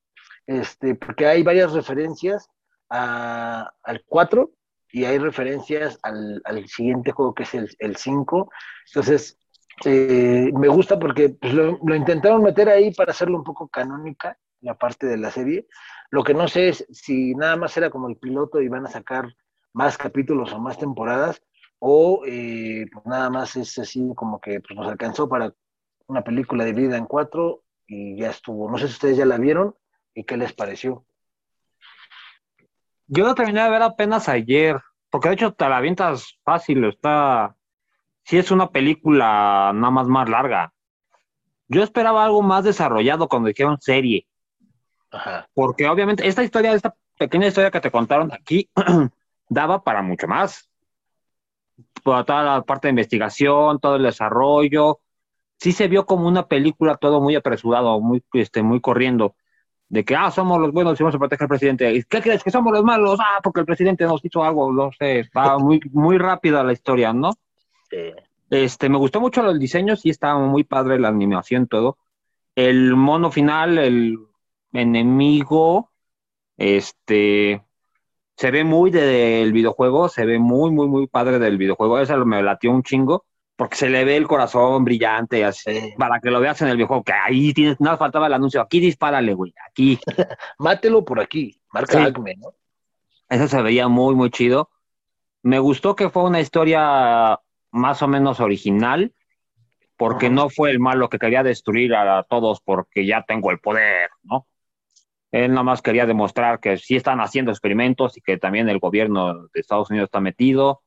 [0.47, 2.49] este, porque hay varias referencias
[2.89, 4.51] a, al 4
[4.93, 8.51] y hay referencias al, siguiente juego que es el 5.
[8.87, 9.39] Entonces,
[9.85, 14.75] eh, me gusta porque pues, lo, intentaron meter ahí para hacerlo un poco canónica, la
[14.75, 15.67] parte de la serie.
[16.11, 18.91] Lo que no sé es si nada más era como el piloto y van a
[18.91, 19.35] sacar
[19.73, 21.43] más capítulos o más temporadas,
[21.79, 25.55] o eh, pues nada más es así como que pues, nos alcanzó para
[26.07, 28.71] una película dividida en cuatro y ya estuvo.
[28.71, 29.75] No sé si ustedes ya la vieron
[30.15, 31.05] y qué les pareció.
[33.07, 37.55] Yo lo terminé de ver apenas ayer, porque de hecho te la avientas fácil, está...
[38.25, 40.75] Si es una película nada más más larga.
[41.69, 44.27] Yo esperaba algo más desarrollado cuando dijeron serie.
[45.55, 48.69] Porque obviamente esta historia, esta pequeña historia que te contaron aquí,
[49.49, 50.69] daba para mucho más.
[52.03, 55.01] Toda, toda la parte de investigación, todo el desarrollo.
[55.59, 59.35] Sí se vio como una película todo muy apresurado, muy, este, muy corriendo
[59.89, 62.05] de que, ah, somos los buenos y vamos a proteger al presidente.
[62.09, 62.45] ¿Qué crees?
[62.45, 63.19] ¿Que somos los malos?
[63.21, 67.13] Ah, porque el presidente nos hizo algo, no sé, está muy, muy rápida la historia,
[67.13, 67.33] ¿no?
[68.51, 71.99] Este, me gustó mucho el diseño, sí estaba muy padre la animación, todo.
[72.55, 74.19] El mono final, el
[74.73, 75.91] enemigo,
[76.57, 77.63] este,
[78.37, 81.99] se ve muy del videojuego, se ve muy, muy, muy padre del videojuego.
[81.99, 83.25] Eso me latió un chingo
[83.59, 87.03] porque se le ve el corazón brillante, así, para que lo veas en el viejo,
[87.03, 89.99] que ahí tienes, nada faltaba el anuncio, aquí dispárale, güey, aquí.
[90.59, 92.55] Mátelo por aquí, marca Acme, ¿no?
[93.29, 94.71] Eso se veía muy, muy chido.
[95.43, 97.41] Me gustó que fue una historia
[97.73, 99.13] más o menos original,
[99.97, 104.11] porque no fue el malo que quería destruir a todos porque ya tengo el poder,
[104.23, 104.47] ¿no?
[105.31, 109.49] Él nada más quería demostrar que sí están haciendo experimentos y que también el gobierno
[109.49, 110.83] de Estados Unidos está metido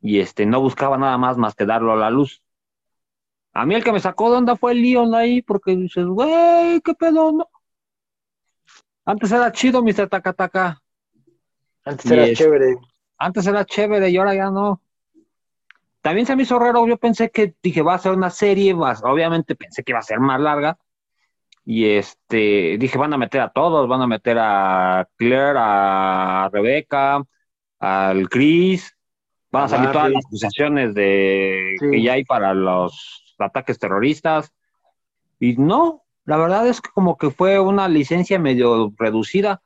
[0.00, 2.42] y este, no buscaba nada más más que darlo a la luz.
[3.52, 6.80] A mí el que me sacó de onda fue el Leon ahí, porque dices, güey,
[6.80, 7.48] qué pedo, no.
[9.04, 10.08] Antes era chido, Mr.
[10.08, 10.80] Takataka.
[11.84, 12.76] Antes era chévere.
[13.16, 14.82] Antes era chévere y ahora ya no.
[16.02, 19.56] También se me hizo raro, yo pensé que, dije, va a ser una serie, obviamente
[19.56, 20.78] pensé que iba a ser más larga.
[21.70, 27.22] Y este, dije, van a meter a todos, van a meter a Claire, a Rebeca,
[27.78, 28.96] al Chris,
[29.50, 34.50] Van a salir todas las acusaciones de que ya hay para los ataques terroristas.
[35.38, 39.60] Y no, la verdad es que como que fue una licencia medio reducida,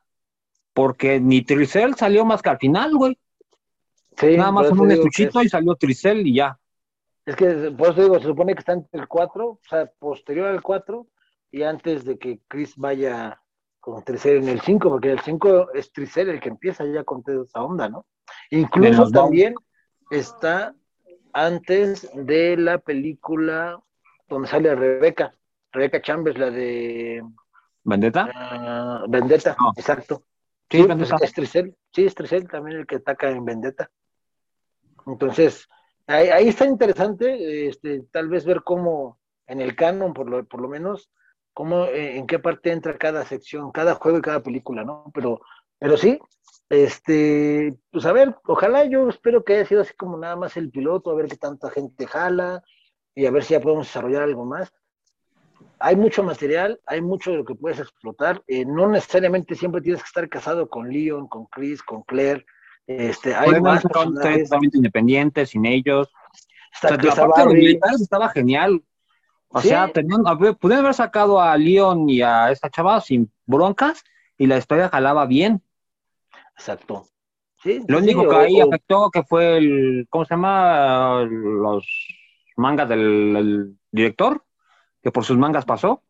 [0.73, 3.17] porque ni Tricel salió más que al final, güey.
[4.21, 6.59] Nada más en un estuchito y salió Tricel y ya.
[7.25, 10.47] Es que por eso digo, se supone que está entre el 4, o sea, posterior
[10.47, 11.07] al 4
[11.53, 13.39] y antes de que Chris vaya
[13.79, 17.03] con Tricel en el 5, porque en el 5 es Tricel el que empieza ya
[17.03, 18.07] con toda esa onda, ¿no?
[18.49, 19.53] Incluso también
[20.09, 20.73] está
[21.31, 23.79] antes de la película
[24.27, 25.35] donde sale Rebeca,
[25.71, 27.23] Rebeca Chambers, la de...
[27.83, 29.03] ¿Vendetta?
[29.05, 30.23] Uh, Vendetta, exacto.
[30.71, 33.91] Sí, pues, es Tricel, sí, es Tricel también el que ataca en Vendetta.
[35.05, 35.67] Entonces,
[36.07, 40.67] ahí, está interesante, este, tal vez ver cómo en el canon, por lo, por lo
[40.67, 41.11] menos,
[41.53, 45.11] cómo, eh, en qué parte entra cada sección, cada juego y cada película, ¿no?
[45.13, 45.41] Pero,
[45.79, 46.19] pero sí,
[46.69, 50.71] este, pues a ver, ojalá yo espero que haya sido así como nada más el
[50.71, 52.63] piloto, a ver qué tanta gente jala
[53.15, 54.73] y a ver si ya podemos desarrollar algo más.
[55.79, 58.41] Hay mucho material, hay mucho de lo que puedes explotar.
[58.47, 62.45] Eh, no necesariamente siempre tienes que estar casado con Leon, con Chris, con Claire.
[62.87, 66.07] Este, hay más totalmente independientes, sin ellos.
[66.07, 68.81] o sea, la parte de los militares estaba genial.
[69.53, 70.23] O sea, tenían,
[70.59, 74.03] pudieron haber sacado a Leon y a esta chava sin broncas
[74.37, 75.61] y la historia jalaba bien.
[76.57, 77.05] Exacto.
[77.87, 81.21] Lo único que ahí afectó que fue el, ¿cómo se llama?
[81.29, 81.87] Los
[82.57, 84.43] mangas del director,
[85.01, 86.01] que por sus mangas pasó.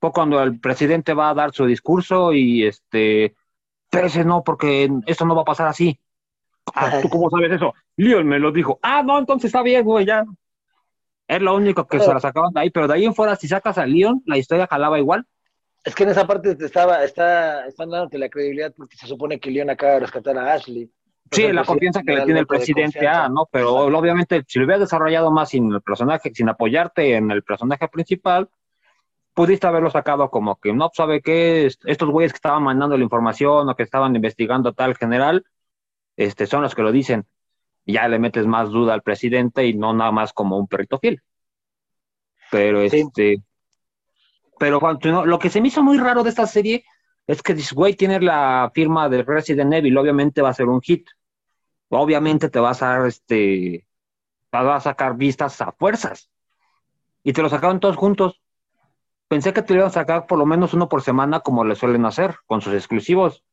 [0.00, 3.34] Fue cuando el presidente va a dar su discurso y este,
[3.90, 5.98] ese no, porque esto no va a pasar así.
[6.74, 7.72] Ah, ¿Tú cómo sabes eso?
[7.96, 8.78] Leon me lo dijo.
[8.82, 10.24] Ah, no, entonces está bien, güey, ya.
[11.30, 13.46] Es lo único que se la sacaban de ahí, pero de ahí en fuera, si
[13.46, 15.24] sacas a Leon, la historia jalaba igual.
[15.84, 19.38] Es que en esa parte te estaba, está, están dándote la credibilidad porque se supone
[19.38, 20.90] que Leon acaba de rescatar a Ashley.
[21.30, 23.48] Sí, la confianza que le tiene el presidente a, ¿no?
[23.48, 27.86] Pero obviamente, si lo hubieras desarrollado más sin el personaje, sin apoyarte en el personaje
[27.86, 28.48] principal,
[29.32, 31.66] pudiste haberlo sacado como que, no, ¿sabe qué?
[31.84, 35.44] Estos güeyes que estaban mandando la información o que estaban investigando tal general,
[36.16, 37.24] este, son los que lo dicen.
[37.86, 41.22] Ya le metes más duda al presidente y no nada más como un perrito fiel.
[42.50, 43.42] Pero este,
[44.58, 44.80] pero
[45.24, 46.84] lo que se me hizo muy raro de esta serie
[47.26, 51.08] es que güey, tiene la firma de Resident Evil, obviamente va a ser un hit.
[51.88, 53.86] Obviamente te vas a este,
[54.54, 56.30] va a sacar vistas a fuerzas.
[57.22, 58.42] Y te lo sacaron todos juntos.
[59.28, 61.76] Pensé que te lo iban a sacar por lo menos uno por semana, como le
[61.76, 63.44] suelen hacer, con sus exclusivos.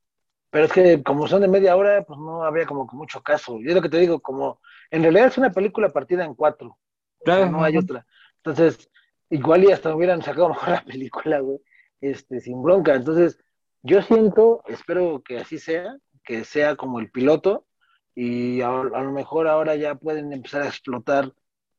[0.50, 3.60] Pero es que como son de media hora, pues no habría como mucho caso.
[3.60, 6.78] Yo lo que te digo, como en realidad es una película partida en cuatro.
[7.26, 8.06] no hay otra.
[8.38, 8.90] Entonces,
[9.30, 11.60] igual y hasta hubieran sacado mejor la película, güey,
[12.02, 12.96] este, sin bronca.
[12.96, 13.38] Entonces,
[13.82, 17.66] yo siento, espero que así sea, que sea como el piloto,
[18.16, 21.32] y a, lo mejor ahora ya pueden empezar a explotar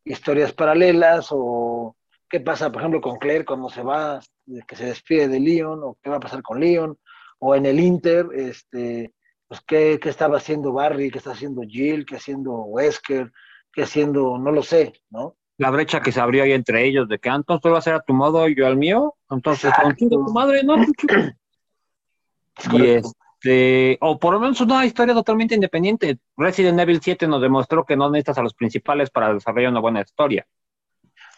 [0.04, 1.96] historias paralelas, o
[2.30, 4.20] qué pasa, por ejemplo, con Claire cuando se va,
[4.66, 6.96] que se despide de Leon, o qué va a pasar con Leon,
[7.38, 9.12] o en el Inter, este,
[9.46, 13.32] pues qué, qué estaba haciendo Barry, qué está haciendo Jill, qué haciendo Wesker,
[13.72, 15.36] qué haciendo, no lo sé, ¿no?
[15.58, 17.94] la brecha que se abrió ahí entre ellos, de que entonces tú vas a hacer
[17.94, 20.76] a tu modo y yo al mío, entonces contigo tu madre, no,
[22.72, 26.18] y este, o por lo menos una historia totalmente independiente.
[26.36, 30.00] Resident Evil 7 nos demostró que no necesitas a los principales para desarrollar una buena
[30.00, 30.46] historia.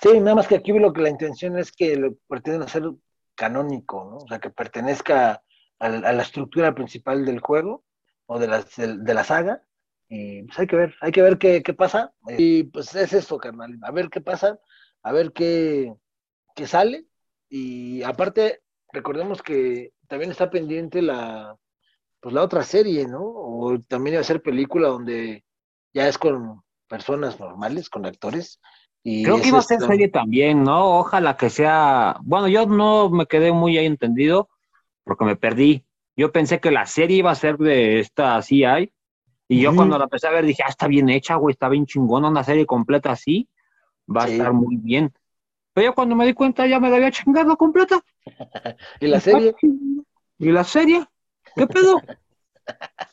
[0.03, 2.91] Sí, nada más que aquí lo que la intención es que lo pretenden hacer
[3.35, 4.17] canónico, ¿no?
[4.19, 5.43] O sea, que pertenezca
[5.81, 7.85] a, la estructura principal del juego
[8.27, 9.64] o de la, de la saga,
[10.12, 12.12] y pues hay que ver, hay que ver qué, pasa.
[12.37, 13.79] Y pues es esto, carnal.
[13.83, 14.59] A ver qué pasa,
[15.05, 15.95] a ver qué,
[16.57, 17.07] qué sale.
[17.49, 18.61] Y aparte,
[18.93, 21.57] recordemos que también está pendiente la,
[22.19, 23.23] pues la otra serie, ¿no?
[23.23, 25.45] O también iba a ser película donde
[25.95, 28.61] ya es con personas normales, con actores.
[29.05, 30.99] Y Creo que iba a ser serie también, ¿no?
[30.99, 32.16] Ojalá que sea.
[32.23, 34.49] Bueno, yo no me quedé muy ahí entendido
[35.11, 35.85] porque me perdí.
[36.16, 38.92] Yo pensé que la serie iba a ser de esta CI
[39.49, 41.85] y yo cuando la empecé a ver dije, ah, está bien hecha, güey, está bien
[41.85, 43.49] chingona, una serie completa así,
[44.09, 45.12] va a estar muy bien.
[45.73, 48.01] Pero yo cuando me di cuenta ya me la había chingado completa.
[49.01, 49.53] ¿Y la serie?
[50.38, 51.05] ¿Y la serie?
[51.57, 52.00] ¿Qué pedo?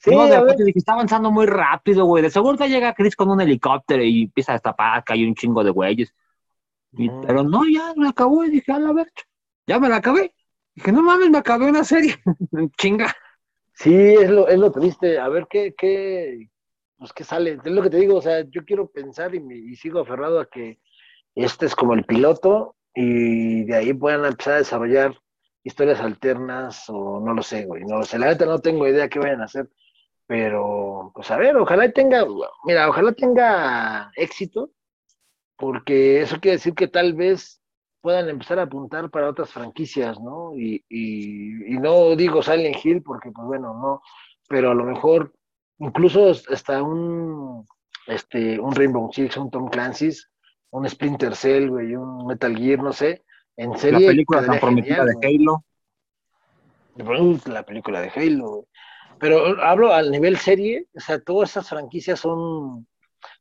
[0.00, 2.22] Sí, no, de dije, está avanzando muy rápido, güey.
[2.22, 5.64] De seguro llega Chris con un helicóptero y empieza a destapar que hay un chingo
[5.64, 6.14] de güeyes.
[7.26, 9.10] Pero no, ya me acabó y dije, a la verga,
[9.66, 10.34] ya me la acabé.
[10.74, 12.16] Dije, no mames, me acabé una serie.
[12.78, 13.14] Chinga.
[13.74, 15.18] Sí, es lo, es lo triste.
[15.18, 16.48] A ver qué, qué,
[16.98, 17.58] pues qué sale.
[17.62, 20.46] Es lo que te digo, o sea, yo quiero pensar y, y sigo aferrado a
[20.46, 20.78] que
[21.34, 25.14] este es como el piloto y de ahí puedan empezar a desarrollar
[25.62, 27.84] historias alternas o no lo sé, güey.
[27.84, 29.68] No lo sé, la neta no tengo idea qué vayan a hacer,
[30.26, 32.24] pero pues a ver, ojalá tenga,
[32.64, 34.70] mira, ojalá tenga éxito,
[35.56, 37.60] porque eso quiere decir que tal vez
[38.00, 40.56] puedan empezar a apuntar para otras franquicias, ¿no?
[40.56, 44.02] Y, y, no digo Silent Hill porque, pues bueno, no,
[44.48, 45.32] pero a lo mejor
[45.78, 47.66] incluso hasta un,
[48.06, 50.30] este, un Rainbow Six, un Tom Clancy's,
[50.70, 53.24] un Splinter Cell, güey, un Metal Gear, no sé,
[53.56, 54.00] en serie.
[54.00, 55.64] La película tan prometida de Halo.
[57.46, 58.64] La película de Halo, güey.
[59.18, 62.86] Pero hablo al nivel serie, o sea, todas esas franquicias son,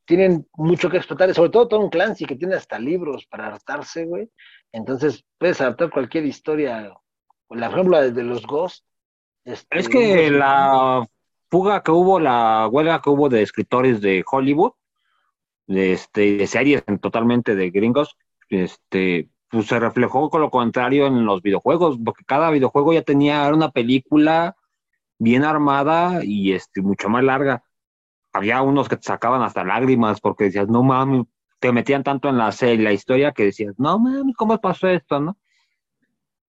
[0.05, 4.29] tienen mucho que explotar, sobre todo Tom Clancy, que tiene hasta libros para adaptarse, güey.
[4.71, 6.93] Entonces, puedes adaptar cualquier historia.
[7.47, 8.85] Por ejemplo, desde los Ghosts.
[9.43, 11.07] Este, es que la
[11.49, 14.73] fuga que hubo, la huelga que hubo de escritores de Hollywood,
[15.67, 18.17] de, este, de series totalmente de gringos,
[18.49, 23.47] este, pues se reflejó con lo contrario en los videojuegos, porque cada videojuego ya tenía
[23.53, 24.55] una película
[25.17, 27.63] bien armada y este, mucho más larga.
[28.35, 31.23] Había unos que te sacaban hasta lágrimas porque decías, no mames,
[31.59, 35.21] te metían tanto en la serie, la historia que decías, no mames, ¿cómo pasó esto,
[35.21, 35.37] no?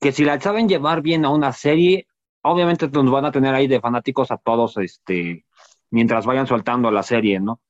[0.00, 2.08] Que si la saben llevar bien a una serie,
[2.42, 5.44] obviamente nos van a tener ahí de fanáticos a todos, este,
[5.90, 7.60] mientras vayan soltando la serie, ¿no?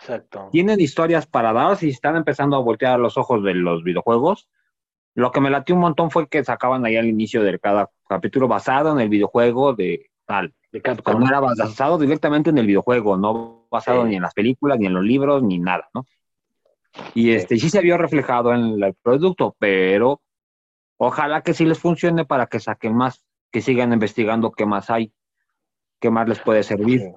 [0.00, 0.48] Exacto.
[0.50, 4.48] Tienen historias para dar si están empezando a voltear los ojos de los videojuegos.
[5.14, 8.48] Lo que me latió un montón fue que sacaban ahí al inicio de cada capítulo
[8.48, 10.54] basado en el videojuego de tal.
[10.72, 14.86] De no era basado directamente en el videojuego, no basado ni en las películas, ni
[14.86, 16.04] en los libros, ni nada, ¿no?
[17.14, 20.22] Y este sí se vio reflejado en el producto, pero
[20.96, 25.12] ojalá que sí les funcione para que saquen más, que sigan investigando qué más hay,
[26.00, 27.12] qué más les puede servir.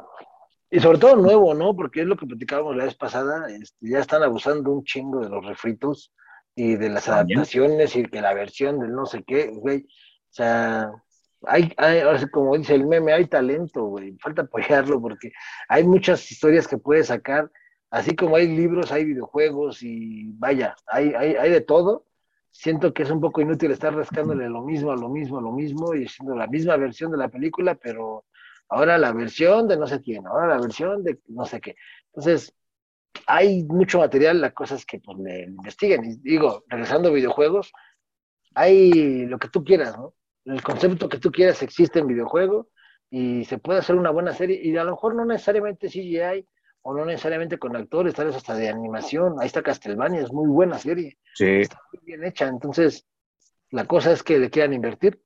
[0.70, 1.76] Y sobre todo nuevo, ¿no?
[1.76, 5.30] Porque es lo que platicábamos la vez pasada, este, ya están abusando un chingo de
[5.30, 6.12] los refritos
[6.56, 9.82] y de las adaptaciones y que la versión del no sé qué, güey.
[9.82, 10.92] O sea,
[11.48, 14.18] hay, hay, como dice el meme, hay talento, güey.
[14.20, 15.32] Falta apoyarlo porque
[15.68, 17.52] hay muchas historias que puedes sacar,
[17.90, 22.06] así como hay libros, hay videojuegos y vaya, hay, hay, hay de todo.
[22.52, 25.52] Siento que es un poco inútil estar rascándole lo mismo, a lo mismo, a lo
[25.52, 28.26] mismo y haciendo la misma versión de la película, pero
[28.70, 31.76] ahora la versión de no sé quién, ahora la versión de no sé qué.
[32.08, 32.54] Entonces,
[33.28, 36.06] hay mucho material, la cosa es que pues, le investiguen.
[36.06, 37.72] Y digo, regresando a videojuegos,
[38.56, 40.14] hay lo que tú quieras, ¿no?
[40.46, 42.68] El concepto que tú quieras existe en videojuego
[43.10, 46.48] y se puede hacer una buena serie y a lo mejor no necesariamente CGI
[46.82, 49.36] o no necesariamente con actores, tal vez hasta de animación.
[49.40, 51.18] Ahí está Castlevania, es muy buena serie.
[51.36, 51.62] Sí.
[51.62, 52.48] Está muy bien hecha.
[52.48, 53.06] Entonces,
[53.70, 55.22] la cosa es que le quieran invertir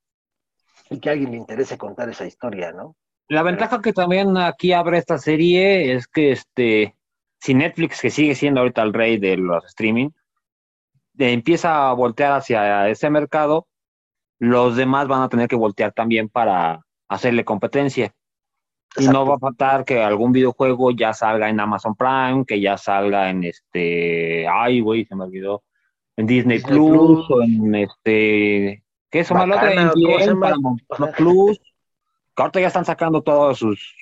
[0.89, 2.95] y que a alguien le interese contar esa historia, ¿no?
[3.29, 6.97] La ventaja que también aquí abre esta serie es que este
[7.39, 10.09] si Netflix, que sigue siendo ahorita el rey de los streaming,
[11.17, 13.67] empieza a voltear hacia ese mercado,
[14.39, 18.13] los demás van a tener que voltear también para hacerle competencia.
[18.95, 22.77] Y no va a faltar que algún videojuego ya salga en Amazon Prime, que ya
[22.77, 25.63] salga en este, ay, güey, se me olvidó,
[26.15, 29.29] en Disney, Plus, o en este, ¿qué es?
[29.29, 31.59] Bacana, en para Plus,
[32.35, 33.93] que ahorita ya están sacando todos sus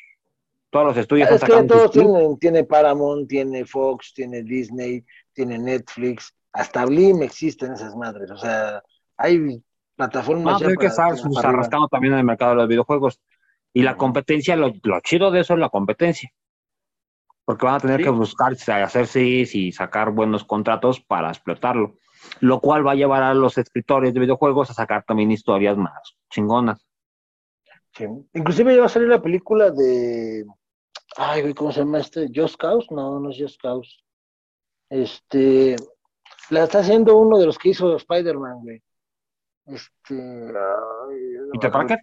[0.69, 1.29] todos los estudios.
[1.31, 7.73] Es que todos tienen, tiene Paramount, tiene Fox, tiene Disney, tiene Netflix, hasta Blim existen
[7.73, 8.29] esas madres.
[8.31, 8.81] O sea,
[9.17, 9.61] hay
[9.95, 10.61] plataformas.
[10.61, 13.19] No, hay que estar arrastrando también en el mercado de los videojuegos.
[13.73, 14.71] Y la competencia, lo,
[15.01, 16.31] chido de eso es la competencia.
[17.43, 21.97] Porque van a tener que buscar hacer sí y sacar buenos contratos para explotarlo.
[22.39, 26.15] Lo cual va a llevar a los escritores de videojuegos a sacar también historias más
[26.29, 26.87] chingonas.
[27.93, 28.05] Sí.
[28.33, 30.43] Inclusive ya va a salir la película de
[31.17, 32.29] Ay, güey, ¿cómo se llama este?
[32.33, 32.87] ¿Just Cause?
[32.91, 34.03] No, no es Just Cause.
[34.89, 35.75] Este.
[36.49, 38.83] La está haciendo uno de los que hizo Spider-Man, güey.
[39.65, 40.53] Este.
[41.53, 41.99] ¿Y te Parker?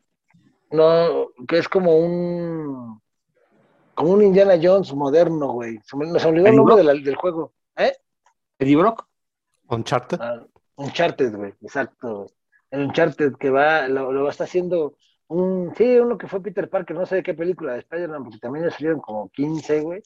[0.70, 3.00] No, que es como un.
[3.94, 5.78] Como un Indiana Jones moderno, güey.
[5.84, 7.52] Se me, se olvidó el nombre del juego.
[7.76, 7.92] ¿Eh?
[8.58, 9.06] ¿Eddie Brock?
[9.68, 10.18] Uncharted.
[10.20, 10.46] Ah,
[10.76, 12.26] Uncharted, güey, exacto.
[12.70, 14.96] El Uncharted que va, lo, lo está haciendo
[15.76, 18.70] sí, uno que fue Peter Parker, no sé de qué película de Spider-Man, porque también
[18.70, 20.02] salieron como 15, güey,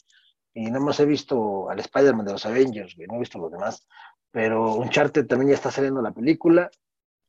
[0.54, 3.50] y no más he visto al Spider-Man de los Avengers, güey, no he visto los
[3.50, 3.86] demás,
[4.30, 6.70] pero Uncharted también ya está saliendo la película,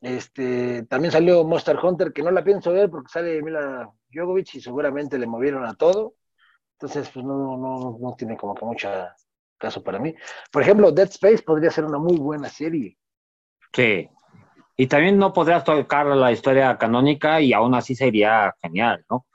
[0.01, 4.61] este, también salió Monster Hunter, que no la pienso ver porque sale Mila Jovovich y
[4.61, 6.15] seguramente le movieron a todo,
[6.73, 8.89] entonces pues no, no, no tiene como que mucho
[9.57, 10.13] caso para mí.
[10.51, 12.97] Por ejemplo, Dead Space podría ser una muy buena serie.
[13.73, 14.09] Sí,
[14.79, 19.25] y también no podrías tocar la historia canónica y aún así sería genial, ¿no?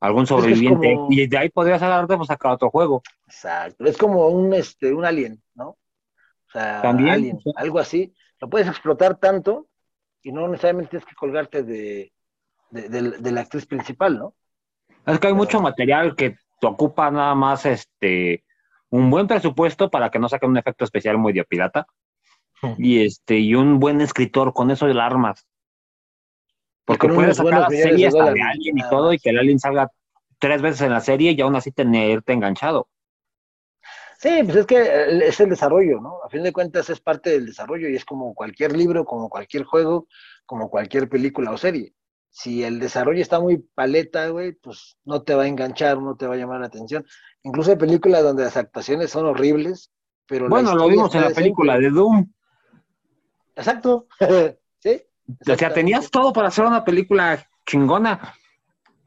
[0.00, 0.94] Algún sobreviviente.
[1.08, 3.02] Y de ahí podrías agarrarte pues sacar otro juego.
[3.26, 3.86] Exacto.
[3.86, 5.68] Es como un, este, un alien, ¿no?
[5.68, 7.38] O sea, ¿También?
[7.56, 8.14] algo así.
[8.38, 9.66] Lo puedes explotar tanto
[10.26, 12.12] y no necesariamente tienes que colgarte de,
[12.70, 14.34] de, la actriz principal, ¿no?
[15.06, 18.42] Es que hay mucho material que te ocupa nada más este
[18.90, 21.86] un buen presupuesto para que no saquen un efecto especial muy de pirata
[22.76, 25.46] y este y un buen escritor con eso de las armas
[26.84, 29.92] porque puedes sacar series de alguien y todo y que el alien salga
[30.40, 32.88] tres veces en la serie y aún así tenerte enganchado.
[34.18, 36.22] Sí, pues es que eh, es el desarrollo, ¿no?
[36.24, 39.64] A fin de cuentas es parte del desarrollo y es como cualquier libro, como cualquier
[39.64, 40.08] juego,
[40.46, 41.94] como cualquier película o serie.
[42.30, 46.26] Si el desarrollo está muy paleta, güey, pues no te va a enganchar, no te
[46.26, 47.04] va a llamar la atención.
[47.42, 49.90] Incluso hay películas donde las actuaciones son horribles,
[50.26, 50.48] pero...
[50.48, 52.30] Bueno, lo vimos en la película de Doom.
[53.54, 54.06] Exacto.
[54.80, 55.02] sí.
[55.48, 58.34] O sea, tenías todo para hacer una película chingona.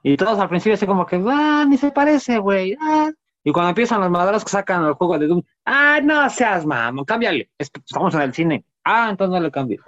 [0.01, 2.75] Y todos al principio así como que, ah, ni se parece, güey.
[2.81, 3.11] ah".
[3.49, 7.03] Y cuando empiezan las maderas que sacan al juego de Doom, ah, no seas mamón,
[7.03, 7.49] cámbiale.
[7.57, 8.63] Estamos en el cine.
[8.83, 9.79] Ah, entonces no le cambie.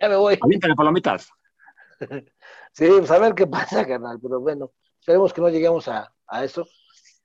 [0.00, 0.38] ya me voy.
[0.40, 1.28] Aviéntale palomitas.
[2.72, 4.20] sí, pues a ver qué pasa, canal.
[4.22, 6.64] Pero bueno, esperemos que no lleguemos a, a eso.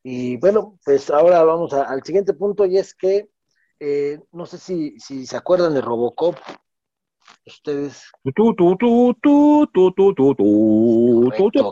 [0.01, 3.29] Y bueno, pues ahora vamos a, al siguiente punto y es que
[3.79, 6.37] eh, no sé si, si se acuerdan de Robocop.
[7.45, 8.03] Ustedes.
[8.35, 11.71] Tú, tú, tú, tú, tú, tú, tú, tú, Correcto,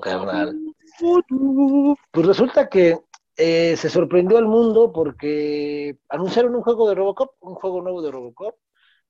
[1.28, 2.99] tú, Pues resulta que
[3.36, 8.12] eh, se sorprendió al mundo porque anunciaron un juego de Robocop, un juego nuevo de
[8.12, 8.56] Robocop.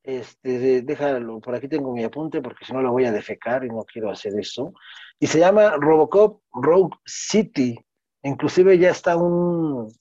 [0.03, 3.69] Este, déjalo, por aquí tengo mi apunte porque si no lo voy a defecar y
[3.69, 4.73] no quiero hacer eso.
[5.19, 7.77] Y se llama Robocop Rogue City.
[8.23, 9.91] Inclusive ya está un,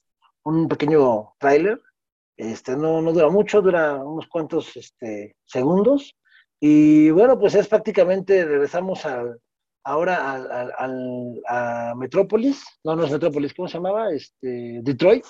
[0.43, 1.79] un pequeño tráiler.
[2.37, 6.15] Este, no, no dura mucho, dura unos cuantos este, segundos.
[6.59, 9.39] Y bueno, pues es prácticamente, regresamos al,
[9.83, 14.11] ahora al, al- al- a Metrópolis, no, no es Metrópolis, ¿cómo se llamaba?
[14.11, 15.25] Este, Detroit,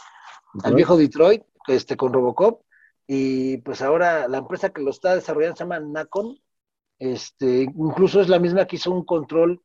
[0.64, 2.62] al viejo Detroit, este, con Robocop,
[3.08, 6.38] y pues ahora la empresa que lo está desarrollando se llama Nacon,
[7.00, 9.62] este, incluso es la misma que hizo un control,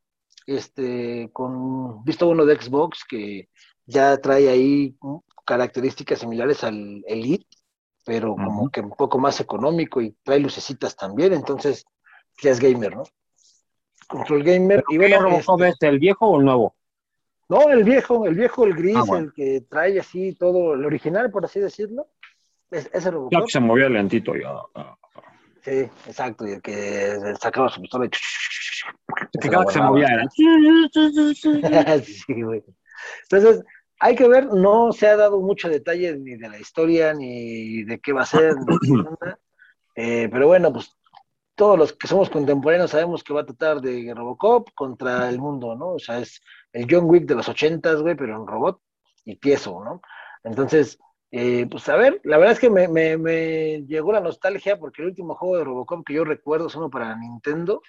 [0.47, 3.49] este, con visto uno de Xbox, que
[3.87, 4.97] ya trae ahí
[5.45, 7.47] características similares al Elite,
[8.05, 11.85] pero como que un poco más económico y trae lucecitas también, entonces
[12.43, 13.03] ya es gamer, ¿no?
[14.09, 16.75] Control gamer, y ¿Qué bueno, Robocop este- es el viejo o el nuevo?
[17.51, 19.27] no, el viejo, el viejo, el gris, Ah, bueno.
[19.27, 22.09] el que trae así todo, el original, por así decirlo.
[22.71, 23.47] Es, ese Robocop.
[23.47, 24.51] que se movía lentito ya.
[25.63, 28.11] Sí, exacto, y el que sacaba su pistola y...
[29.49, 30.25] Cada que se movía era.
[32.05, 32.63] sí, güey.
[33.31, 33.65] Entonces,
[34.01, 37.99] hay que ver, no se ha dado mucho detalle ni de la historia, ni de
[37.99, 39.39] qué va a ser, ni qué onda.
[39.95, 40.97] Eh, pero bueno, pues
[41.59, 45.75] todos los que somos contemporáneos sabemos que va a tratar de Robocop contra el mundo,
[45.77, 45.95] ¿no?
[45.95, 46.41] O sea, es
[46.73, 48.81] el John Wick de los ochentas, güey, pero en robot
[49.27, 50.01] y tieso, ¿no?
[50.45, 50.99] Entonces,
[51.33, 55.03] eh, pues a ver, la verdad es que me, me- me llegó la nostalgia porque
[55.03, 57.83] el último juego de Robocop que yo recuerdo es uno para Nintendo,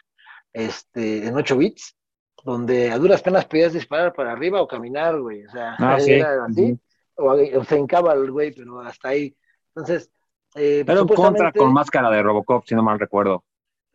[0.53, 1.95] este, en 8 bits,
[2.43, 6.11] donde a duras penas podías disparar para arriba o caminar, güey, o sea, Ah, sí.
[6.13, 6.79] era así,
[7.15, 9.35] o, o se hincaba el güey, pero hasta ahí.
[9.75, 10.11] Entonces,
[10.55, 13.43] eh, un contra con máscara de Robocop, si no mal recuerdo.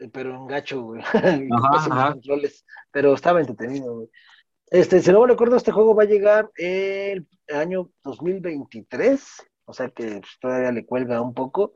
[0.05, 1.03] Eh, pero en gacho, güey.
[1.53, 2.13] Ajá, ajá.
[2.13, 4.09] controles, pero estaba entretenido, güey.
[4.71, 9.23] Este, si no me recuerdo, este juego va a llegar el año 2023,
[9.67, 11.75] o sea que todavía le cuelga un poco.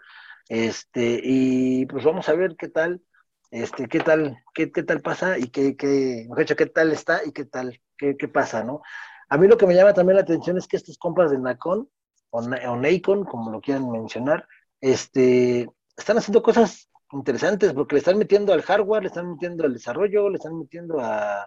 [0.49, 3.03] Este, y pues vamos a ver qué tal,
[3.51, 6.27] este, qué tal, qué, qué tal pasa y qué, qué,
[6.57, 8.81] qué tal está y qué tal, qué, qué pasa, ¿no?
[9.29, 11.89] A mí lo que me llama también la atención es que estos compas de Nacon,
[12.31, 14.49] o, Na- o Nacon, como lo quieran mencionar,
[14.81, 19.73] este, están haciendo cosas interesantes porque le están metiendo al hardware, le están metiendo al
[19.73, 21.47] desarrollo, le están metiendo a,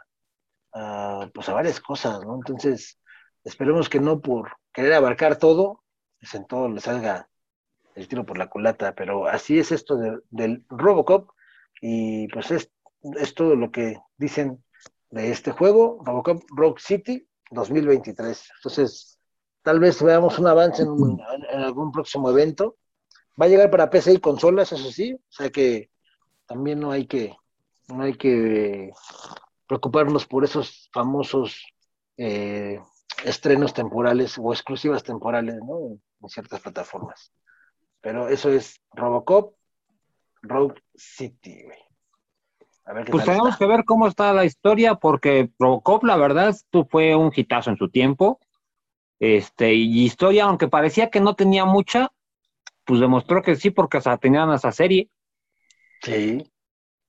[1.34, 2.36] pues a varias cosas, ¿no?
[2.36, 3.00] Entonces,
[3.44, 5.84] esperemos que no por querer abarcar todo,
[6.20, 7.28] pues en todo le salga
[7.96, 11.32] el tiro por la culata, pero así es esto de- del Robocop
[11.82, 12.72] y pues es,
[13.20, 14.64] es todo lo que dicen
[15.10, 18.50] de este juego, Robocop Rogue City 2023.
[18.58, 19.20] Entonces,
[19.62, 22.78] tal vez veamos un avance en algún próximo evento.
[23.40, 25.90] Va a llegar para PC y consolas, eso sí, o sea que
[26.46, 27.36] también no hay que,
[27.88, 28.92] no hay que
[29.68, 31.66] preocuparnos por esos famosos
[32.18, 32.80] eh,
[33.24, 35.80] estrenos temporales o exclusivas temporales, ¿no?
[35.80, 37.34] En, ciertas plataformas.
[38.00, 39.56] Pero eso es Robocop,
[40.44, 41.80] Rogue City, güey.
[42.86, 46.56] A ver qué Pues tenemos que ver cómo está la historia, porque Robocop, la verdad,
[46.90, 48.40] fue un hitazo en su tiempo.
[49.20, 52.12] Este, y historia, aunque parecía que no tenía mucha,
[52.86, 55.10] pues demostró que sí, porque sea, tenían esa serie.
[56.02, 56.44] Sí,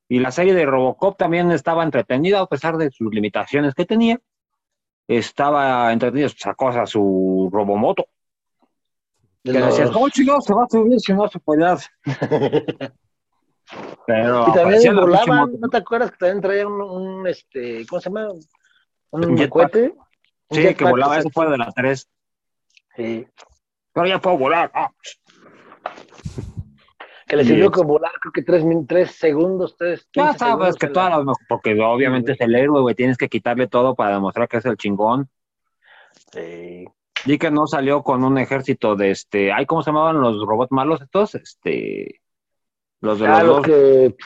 [0.08, 4.20] Y la serie de Robocop también estaba entretenida, a pesar de sus limitaciones que tenía.
[5.08, 8.06] Estaba entretenida, sacó a su Robomoto.
[9.42, 11.90] Que los- decías, ¿cómo chingados se va a subir si no se puede hacer?
[14.06, 15.52] Pero Y también volaban.
[15.58, 18.28] ¿no te acuerdas que también traía un, un, este, ¿cómo se llama?
[19.10, 19.94] Un Un cohete.
[20.50, 22.08] Sí, que volaba, eso fue de la 3.
[22.96, 23.26] Sí,
[23.94, 24.70] Pero ya puedo volar.
[24.74, 24.90] ah.
[27.26, 30.06] Que le Y sirvió con volar creo que tres, tres segundos, tres.
[30.14, 33.16] Ya 15 sabes segundos que todas la- las porque obviamente es el héroe, güey, tienes
[33.16, 35.30] que quitarle todo para demostrar que es el chingón.
[36.32, 36.84] Sí.
[37.24, 40.72] Di que no salió con un ejército de este, ay, ¿cómo se llamaban los robots
[40.72, 41.34] malos estos?
[41.36, 42.20] Este,
[43.00, 43.66] los de los Ah, los dos.
[43.66, 44.16] que.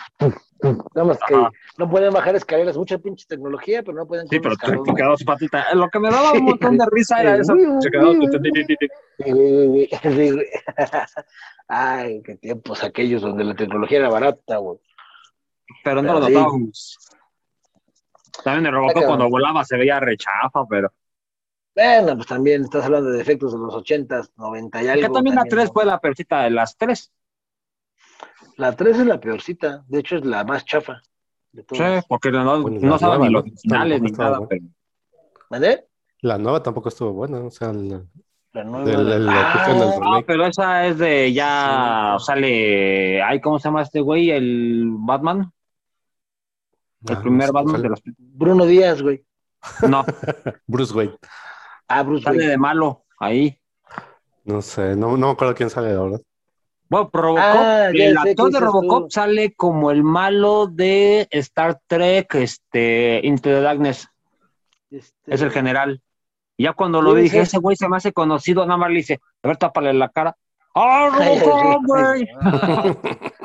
[0.63, 1.51] Nada más que Ajá.
[1.77, 4.27] no pueden bajar escaleras, mucha pinche tecnología, pero no pueden.
[4.29, 5.75] Sí, pero te, patita.
[5.75, 7.55] Lo que me daba un montón de risa era eso.
[7.81, 7.91] Se.
[9.25, 10.49] Sí, güey.
[11.69, 14.79] Ay, qué tiempos aquellos donde la tecnología era barata, güey.
[15.85, 16.33] Pero no lo sí.
[16.33, 16.99] notábamos.
[18.43, 20.93] También el Robocop cuando volaba se veía rechafa, pero.
[21.75, 25.09] Bueno, pues también estás hablando de efectos de los ochentas, 90 y algo.
[25.09, 25.73] que también la 3 ¿no?
[25.73, 27.13] fue la percita de las tres.
[28.57, 31.03] La 3 es la peorcita, de hecho es la más chafa
[31.53, 32.05] de Sí, todas.
[32.07, 33.33] porque no, Bueno, no la saben ni ¿no?
[33.33, 34.41] los originales ni nada.
[34.49, 34.65] Pero...
[35.51, 35.87] ¿Vale?
[36.23, 38.03] La nueva tampoco estuvo buena, o sea, la-
[38.53, 38.85] La nueva.
[38.87, 39.67] Del- del- Ah,
[40.03, 43.23] Ah, pero esa es de ya sale.
[43.23, 44.31] Ay, ¿cómo se llama este güey?
[44.31, 45.53] El Batman.
[47.07, 48.03] El Ah, primer no Batman sale- de las.
[48.17, 49.23] Bruno Díaz, güey.
[49.89, 50.05] No,
[50.67, 51.15] Bruce Wayne.
[51.89, 52.51] Ah, Bruce sale Wayne.
[52.53, 53.61] de malo ahí.
[54.45, 56.19] No sé, no, no me acuerdo quién sale ahora.
[56.89, 59.11] Bueno, Robocop, Ah, el actor de Robocop tú.
[59.11, 64.09] sale como el malo de Star Trek, este, Into the Darkness,
[64.91, 66.01] Este, es el general.
[66.57, 68.97] Y ya cuando lo vi dije, ese güey se me hace conocido, nada más le
[68.97, 70.37] dice, a ver, tápale la cara.
[70.75, 72.29] ¡Ah, Robocop, güey!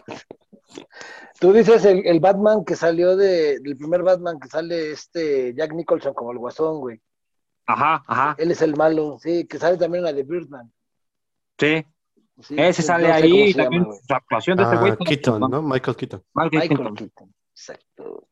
[1.39, 5.73] Tú dices el, el Batman que salió de, del primer Batman que sale este Jack
[5.73, 7.01] Nicholson como el guasón, güey.
[7.65, 10.71] Ajá, ajá, Él es el malo, sí, que sale también la de Birdman.
[11.57, 11.83] sí.
[12.41, 13.99] Sí, Ese sale no sé ahí y llama, güey.
[14.07, 14.91] su actuación de ese güey.
[14.91, 15.61] Ah, Keaton, ¿no?
[15.61, 16.23] Michael Keaton.
[16.33, 17.35] Michael Michael Keaton.
[17.51, 18.27] Exacto.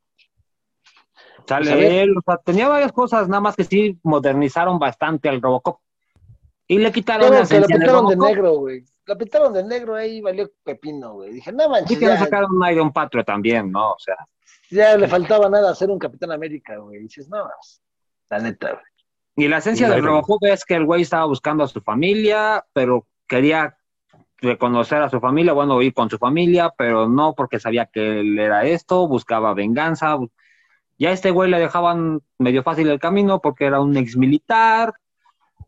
[1.48, 5.42] Sale Pues él, o sea, tenía varias cosas, nada más que sí modernizaron bastante al
[5.42, 5.80] Robocop.
[6.68, 8.86] Y le quitaron Pero la lo pintaron de negro, güey.
[9.06, 11.34] Lo pintaron de negro ahí valió pepino, güey.
[11.34, 13.94] Dije, no Y manches, que le sacaron un Iron Patriot también, ¿no?
[13.94, 14.16] O sea,
[14.70, 17.00] ya le faltaba nada hacer un Capitán América, güey.
[17.00, 17.50] Dices, no,
[18.30, 18.84] la neta, güey.
[19.36, 20.04] Y la esencia Y del.
[20.04, 23.79] Robocop es que el güey estaba buscando a su familia, pero quería
[24.42, 28.40] reconocer a su familia, bueno, ir con su familia, pero no porque sabía que él
[28.40, 30.18] era esto, buscaba venganza.
[30.98, 34.94] Ya a este güey le dejaban medio fácil el camino porque era un ex militar.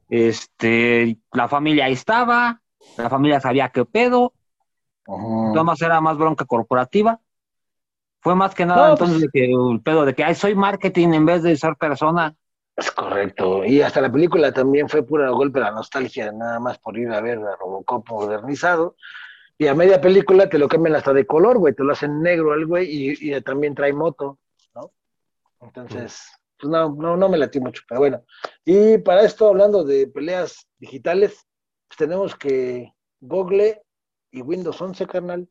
[0.10, 2.62] Este, la familia ahí estaba,
[2.98, 4.34] la familia sabía qué pedo,
[5.08, 7.20] nada más era más bronca corporativa.
[8.20, 10.54] Fue más que nada No, entonces pues- de que el pedo de que ay, soy
[10.54, 12.36] marketing en vez de ser persona.
[12.76, 13.66] Es correcto.
[13.66, 17.10] Y hasta la película también fue pura golpe de la nostalgia, nada más por ir
[17.12, 18.96] a ver a Robocop modernizado.
[19.58, 22.54] Y a media película te lo cambian hasta de color, güey, te lo hacen negro
[22.54, 24.40] al güey y, y también trae moto,
[24.74, 24.92] ¿no?
[25.60, 28.24] Entonces, pues no, no, no me latí mucho, pero bueno.
[28.66, 31.46] Y para esto, hablando de peleas digitales,
[31.88, 33.84] pues tenemos que Google
[34.32, 35.48] y Windows 11, carnal.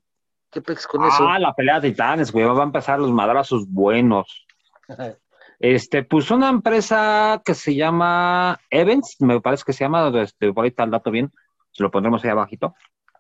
[0.51, 2.45] ¿Qué pex con Ah, la pelea de titanes, güey.
[2.45, 4.47] Va a empezar los madrazos buenos.
[5.61, 10.65] Este, pues una empresa que se llama Evans, me parece que se llama, este, por
[10.65, 11.31] ahí está el dato bien,
[11.71, 12.75] se lo pondremos ahí abajito,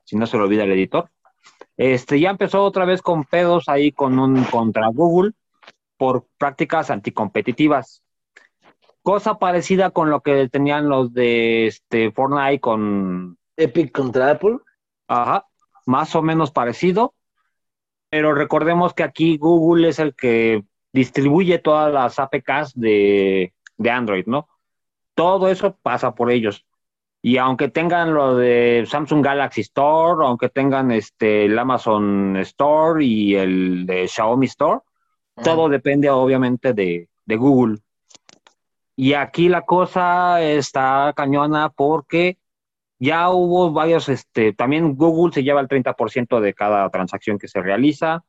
[0.05, 1.11] si no se lo olvida el editor.
[1.77, 5.33] Este, ya empezó otra vez con pedos ahí con un contra Google
[5.99, 8.03] por prácticas anticompetitivas.
[9.03, 14.59] Cosa parecida con lo que tenían los de este Fortnite con Epic contra Apple.
[15.09, 15.45] Ajá,
[15.85, 17.15] más o menos parecido,
[18.09, 24.27] pero recordemos que aquí Google es el que distribuye todas las APKs de, de Android,
[24.27, 24.49] ¿no?
[25.15, 26.67] Todo eso pasa por ellos.
[27.23, 33.35] Y aunque tengan lo de Samsung Galaxy Store, aunque tengan este, el Amazon Store y
[33.35, 34.81] el de Xiaomi Store,
[35.43, 37.79] todo depende obviamente de, de Google.
[38.97, 42.39] Y aquí la cosa está cañona porque
[42.99, 47.63] ya hubo varios, este, también Google se lleva el 30% de cada transacción que se
[47.63, 48.25] realiza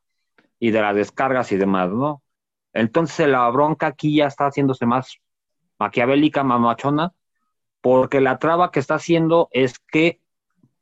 [0.59, 2.21] y de las descargas y demás, ¿no?
[2.73, 5.17] Entonces la bronca aquí ya está haciéndose más
[5.79, 7.13] maquiavélica, mamachona,
[7.81, 10.21] porque la traba que está haciendo es que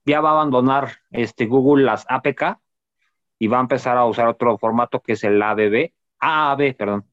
[0.06, 2.60] ya va a abandonar este Google las APK
[3.40, 7.06] y va a empezar a usar otro formato que es el ABB, AAB, perdón.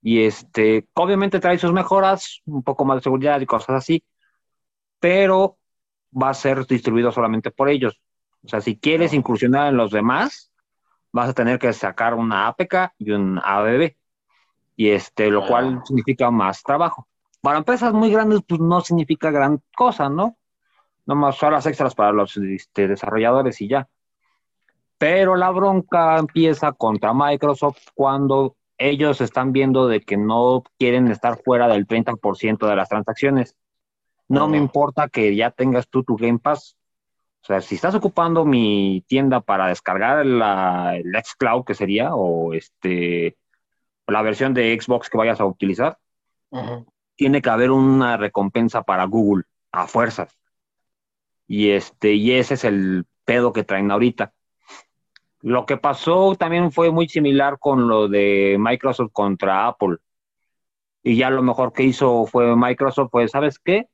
[0.00, 4.04] Y este, obviamente trae sus mejoras, un poco más de seguridad y cosas así,
[5.00, 5.58] pero
[6.10, 8.00] va a ser distribuido solamente por ellos.
[8.44, 10.47] O sea, si quieres incursionar en los demás,
[11.12, 13.96] vas a tener que sacar una APK y un ABB.
[14.76, 17.08] Y este, lo cual significa más trabajo.
[17.40, 20.36] Para empresas muy grandes, pues no significa gran cosa, ¿no?
[21.06, 23.88] Nomás horas extras para los este, desarrolladores y ya.
[24.98, 31.42] Pero la bronca empieza contra Microsoft cuando ellos están viendo de que no quieren estar
[31.42, 33.56] fuera del 30% de las transacciones.
[34.28, 36.76] No me importa que ya tengas tú tu Game Pass.
[37.42, 42.52] O sea, si estás ocupando mi tienda para descargar la, el Xcloud, que sería, o
[42.52, 43.36] este,
[44.06, 45.98] la versión de Xbox que vayas a utilizar,
[47.16, 50.36] tiene que haber una recompensa para Google, a fuerzas.
[51.46, 54.32] Y, este, y ese es el pedo que traen ahorita.
[55.40, 59.98] Lo que pasó también fue muy similar con lo de Microsoft contra Apple.
[61.02, 63.88] Y ya lo mejor que hizo fue Microsoft, pues, ¿sabes qué?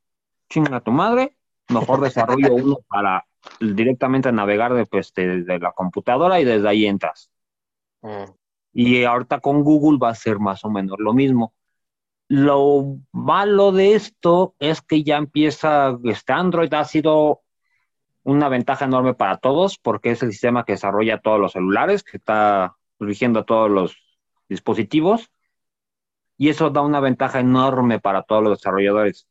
[0.49, 1.37] Chinga tu madre,
[1.69, 3.25] mejor desarrollo uno para
[3.61, 7.31] directamente navegar de, pues, desde la computadora y desde ahí entras.
[8.03, 8.33] Mm.
[8.73, 11.55] Y ahorita con Google va a ser más o menos lo mismo.
[12.29, 17.43] Lo malo de esto es que ya empieza, este Android ha sido
[18.23, 22.17] una ventaja enorme para todos porque es el sistema que desarrolla todos los celulares, que
[22.17, 23.97] está rigiendo todos los
[24.49, 25.31] dispositivos
[26.37, 29.29] y eso da una ventaja enorme para todos los desarrolladores.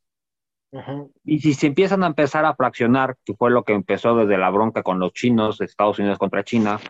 [1.24, 4.50] Y si se empiezan a empezar a fraccionar, que fue lo que empezó desde la
[4.50, 6.80] bronca con los chinos, Estados Unidos contra China,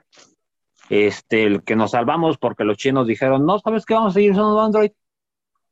[0.89, 3.95] este, el que nos salvamos porque los chinos dijeron, no, ¿sabes qué?
[3.95, 4.93] Vamos a seguir usando Android,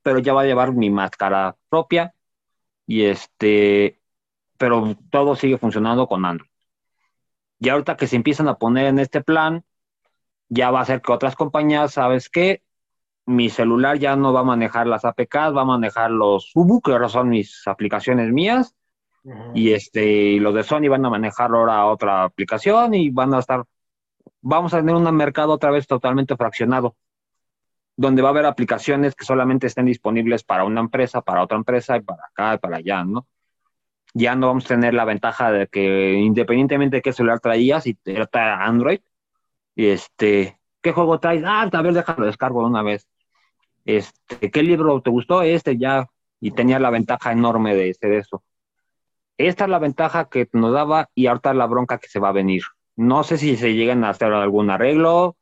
[0.03, 2.15] pero ya va a llevar mi máscara propia
[2.87, 4.01] y este,
[4.59, 6.51] pero todo sigue funcionando con Android.
[7.61, 9.65] Y ahorita que se empiezan a poner en este plan,
[10.49, 12.63] ya va a ser que otras compañías, ¿sabes qué?
[13.27, 16.93] Mi celular ya no va a manejar las APKs, va a manejar los Ubu, que
[16.93, 18.75] ahora son mis aplicaciones mías,
[19.55, 23.65] y este, los de Sony van a manejar ahora otra aplicación y van a estar,
[24.41, 26.97] vamos a tener un mercado otra vez totalmente fraccionado,
[27.97, 31.97] donde va a haber aplicaciones que solamente estén disponibles para una empresa, para otra empresa
[31.97, 33.27] y para acá y para allá, ¿no?
[34.15, 37.99] ya no vamos a tener la ventaja de que independientemente de qué celular traías, si
[38.05, 38.29] era
[38.65, 39.01] Android,
[39.77, 41.43] este, ¿qué juego traes?
[41.47, 43.09] Ah, a ver, déjalo descargo de una vez.
[43.85, 45.43] Este, ¿qué libro te gustó?
[45.43, 46.07] Este ya,
[46.41, 48.43] y tenía la ventaja enorme de, de eso.
[49.39, 52.33] Esta es la ventaja que nos daba y ahorita la bronca que se va a
[52.33, 52.63] venir.
[52.97, 55.37] No sé si se llegan a hacer algún arreglo.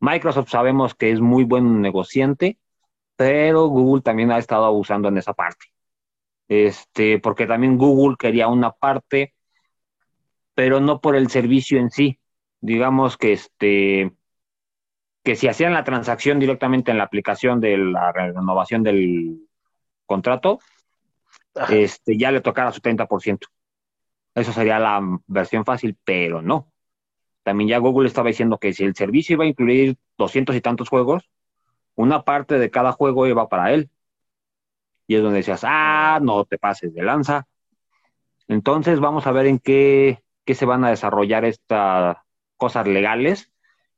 [0.00, 2.58] Microsoft sabemos que es muy buen negociante,
[3.16, 5.66] pero Google también ha estado abusando en esa parte
[6.48, 9.34] este, porque también Google quería una parte,
[10.54, 12.18] pero no por el servicio en sí.
[12.60, 14.12] Digamos que este
[15.26, 19.40] que si hacían la transacción directamente en la aplicación de la renovación del
[20.06, 20.60] contrato,
[21.68, 23.40] este, ya le tocara su 30%.
[24.36, 26.70] Eso sería la versión fácil, pero no.
[27.42, 30.88] También ya Google estaba diciendo que si el servicio iba a incluir doscientos y tantos
[30.88, 31.28] juegos,
[31.96, 33.90] una parte de cada juego iba para él
[35.08, 37.48] y es donde decías, ah, no te pases de lanza.
[38.46, 42.16] Entonces vamos a ver en qué, qué se van a desarrollar estas
[42.56, 43.50] cosas legales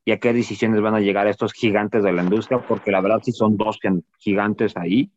[0.09, 3.21] y a qué decisiones van a llegar estos gigantes de la industria, porque la verdad
[3.23, 3.79] sí son dos
[4.17, 5.13] gigantes ahí.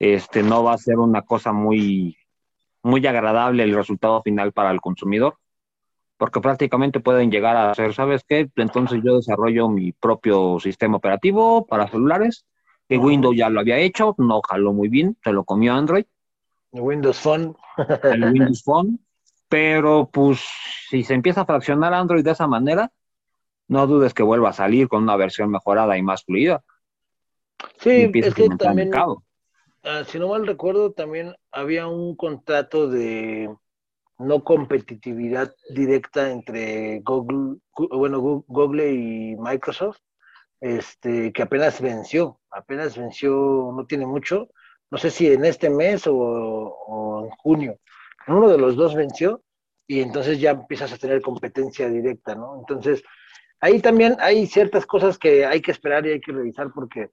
[0.00, 2.16] Este no va a ser una cosa muy,
[2.82, 5.36] muy agradable el resultado final para el consumidor,
[6.16, 8.50] porque prácticamente pueden llegar a ser, ¿sabes qué?
[8.56, 12.44] Entonces yo desarrollo mi propio sistema operativo para celulares
[12.88, 16.06] que Windows ya lo había hecho, no jaló muy bien, se lo comió Android.
[16.72, 17.54] El Windows Phone.
[18.02, 18.98] el Windows Phone.
[19.48, 20.44] Pero pues
[20.88, 22.90] si se empieza a fraccionar Android de esa manera,
[23.70, 26.64] no dudes que vuelva a salir con una versión mejorada y más fluida.
[27.78, 28.90] Sí, es que también,
[29.84, 33.48] ah, si no mal recuerdo, también había un contrato de
[34.18, 39.98] no competitividad directa entre Google, bueno, Google y Microsoft,
[40.60, 44.48] este, que apenas venció, apenas venció, no tiene mucho,
[44.90, 47.78] no sé si en este mes o, en junio,
[48.26, 49.42] uno de los dos venció
[49.86, 52.58] y entonces ya empiezas a tener competencia directa, ¿no?
[52.58, 53.04] Entonces,
[53.60, 57.10] ahí también hay ciertas cosas que hay que esperar y hay que revisar porque,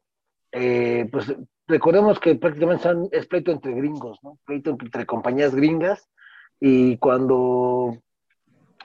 [0.51, 1.35] eh, pues,
[1.67, 4.39] recordemos que prácticamente son, es pleito entre gringos, ¿no?
[4.45, 6.07] Pleito entre compañías gringas
[6.59, 7.97] y cuando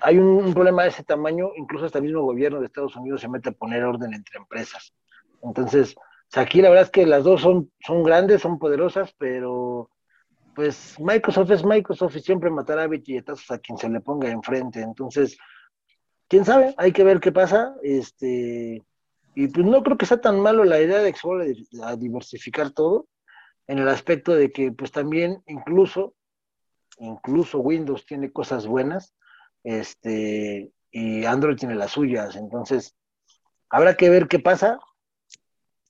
[0.01, 3.29] hay un, problema de ese tamaño, incluso hasta el mismo gobierno de Estados Unidos se
[3.29, 4.93] mete a poner orden entre empresas.
[5.43, 5.95] Entonces,
[6.35, 9.89] aquí la verdad es que las dos son, son grandes, son poderosas, pero
[10.55, 14.81] pues Microsoft es Microsoft y siempre matará billetazos a quien se le ponga enfrente.
[14.81, 15.39] Entonces,
[16.33, 17.75] quién sabe, hay que ver qué pasa.
[17.83, 18.83] Este,
[19.35, 21.21] y pues no creo que sea tan malo la idea de que
[21.83, 23.07] a diversificar todo,
[23.67, 26.15] en el aspecto de que pues también incluso,
[26.99, 29.15] incluso Windows tiene cosas buenas
[29.63, 32.97] este, y Android tiene las suyas, entonces
[33.69, 34.79] habrá que ver qué pasa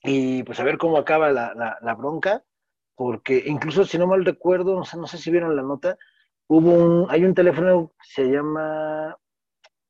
[0.03, 2.43] y pues a ver cómo acaba la, bronca,
[2.97, 5.97] porque incluso si no mal recuerdo, no sé, no sé si vieron la nota,
[6.49, 9.17] hubo un, hay un teléfono que se llama,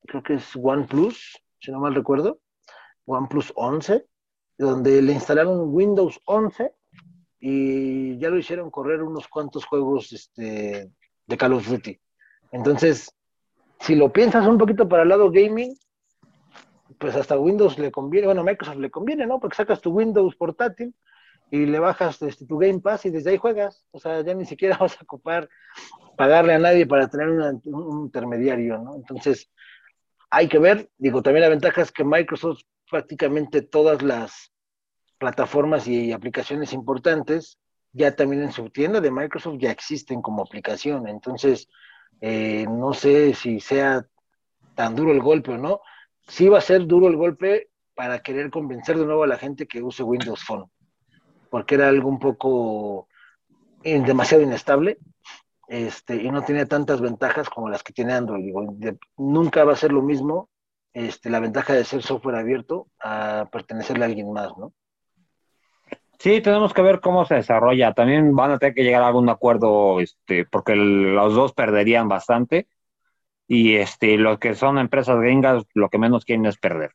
[0.06, 2.40] creo que es OnePlus, si no mal recuerdo,
[3.06, 4.06] OnePlus 11,
[4.58, 6.72] donde le instalaron Windows 11
[7.40, 10.90] y ya lo hicieron correr unos cuantos juegos este,
[11.26, 12.00] de Call of Duty.
[12.52, 13.12] Entonces,
[13.80, 15.76] si lo piensas un poquito para el lado gaming,
[16.98, 19.40] pues hasta Windows le conviene, bueno, Microsoft le conviene, ¿no?
[19.40, 20.94] Porque sacas tu Windows portátil
[21.50, 23.84] y le bajas este, tu Game Pass y desde ahí juegas.
[23.90, 25.48] O sea, ya ni siquiera vas a ocupar
[26.16, 28.94] pagarle a nadie para tener un intermediario, ¿no?
[28.94, 29.50] Entonces,
[30.32, 34.50] hay que ver, digo, también la ventaja es que Microsoft prácticamente todas las
[35.18, 37.58] plataformas y aplicaciones importantes
[37.92, 41.06] ya también en su tienda de Microsoft ya existen como aplicación.
[41.06, 41.68] Entonces,
[42.22, 44.06] eh, no sé si sea
[44.74, 45.82] tan duro el golpe o no.
[46.26, 49.66] Sí va a ser duro el golpe para querer convencer de nuevo a la gente
[49.66, 50.70] que use Windows Phone
[51.52, 53.08] porque era algo un poco
[53.82, 54.96] demasiado inestable
[55.72, 58.52] este, y no tenía tantas ventajas como las que tiene Android.
[59.16, 60.50] nunca va a ser lo mismo
[60.92, 64.74] este, la ventaja de ser software abierto a pertenecerle a alguien más, ¿no?
[66.18, 67.94] Sí, tenemos que ver cómo se desarrolla.
[67.94, 72.68] También van a tener que llegar a algún acuerdo, este, porque los dos perderían bastante.
[73.48, 76.90] Y este, los que son empresas gringas, lo que menos quieren es perder.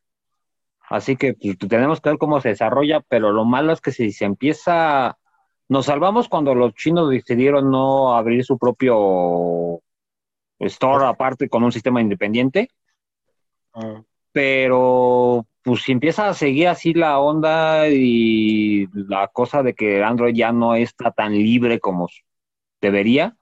[0.87, 4.11] Así que pues, tenemos que ver cómo se desarrolla, pero lo malo es que si
[4.11, 5.17] se empieza,
[5.69, 9.81] nos salvamos cuando los chinos decidieron no abrir su propio
[10.59, 12.69] store aparte con un sistema independiente,
[13.73, 14.01] ah.
[14.31, 20.33] pero pues si empieza a seguir así la onda y la cosa de que Android
[20.33, 22.07] ya no está tan libre como
[22.79, 23.35] debería,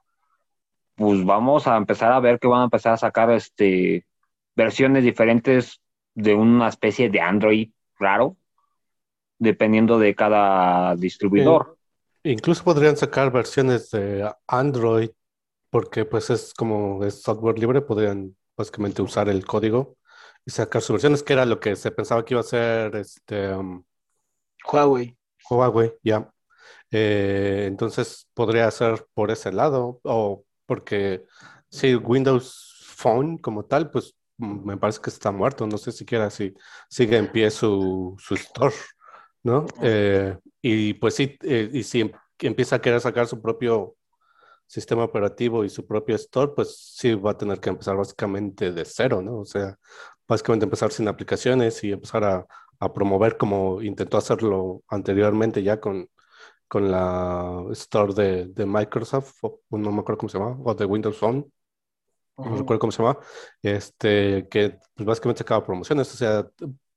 [0.96, 4.06] pues vamos a empezar a ver que van a empezar a sacar este
[4.56, 5.82] versiones diferentes
[6.16, 7.70] de una especie de Android
[8.00, 8.38] raro,
[9.38, 11.75] dependiendo de cada distribuidor.
[12.26, 15.12] Incluso podrían sacar versiones de Android,
[15.70, 19.98] porque pues es como es software libre, podrían básicamente usar el código
[20.46, 23.54] y sacar sus versiones, que era lo que se pensaba que iba a ser este
[23.54, 23.84] um,
[24.72, 25.18] Huawei.
[25.50, 26.32] Huawei, ya.
[26.92, 31.26] Eh, entonces podría ser por ese lado, o porque
[31.70, 36.54] si Windows Phone como tal, pues me parece que está muerto, no sé siquiera si
[36.90, 38.76] sigue en pie su, su store,
[39.46, 39.66] ¿no?
[39.82, 43.96] Eh, y pues sí, eh, y si em, empieza a querer sacar su propio
[44.68, 48.86] sistema operativo y su propio store, pues sí va a tener que empezar básicamente de
[48.86, 49.40] cero, ¿no?
[49.40, 49.78] O sea,
[50.28, 52.46] básicamente empezar sin aplicaciones y empezar a,
[52.80, 56.10] a promover como intentó hacerlo anteriormente ya con,
[56.68, 60.86] con la store de, de Microsoft, o, no me acuerdo cómo se llama, o de
[60.86, 61.52] Windows Phone
[62.38, 63.18] no recuerdo cómo se llama,
[63.62, 66.48] este, que pues, básicamente sacaba promociones, o sea,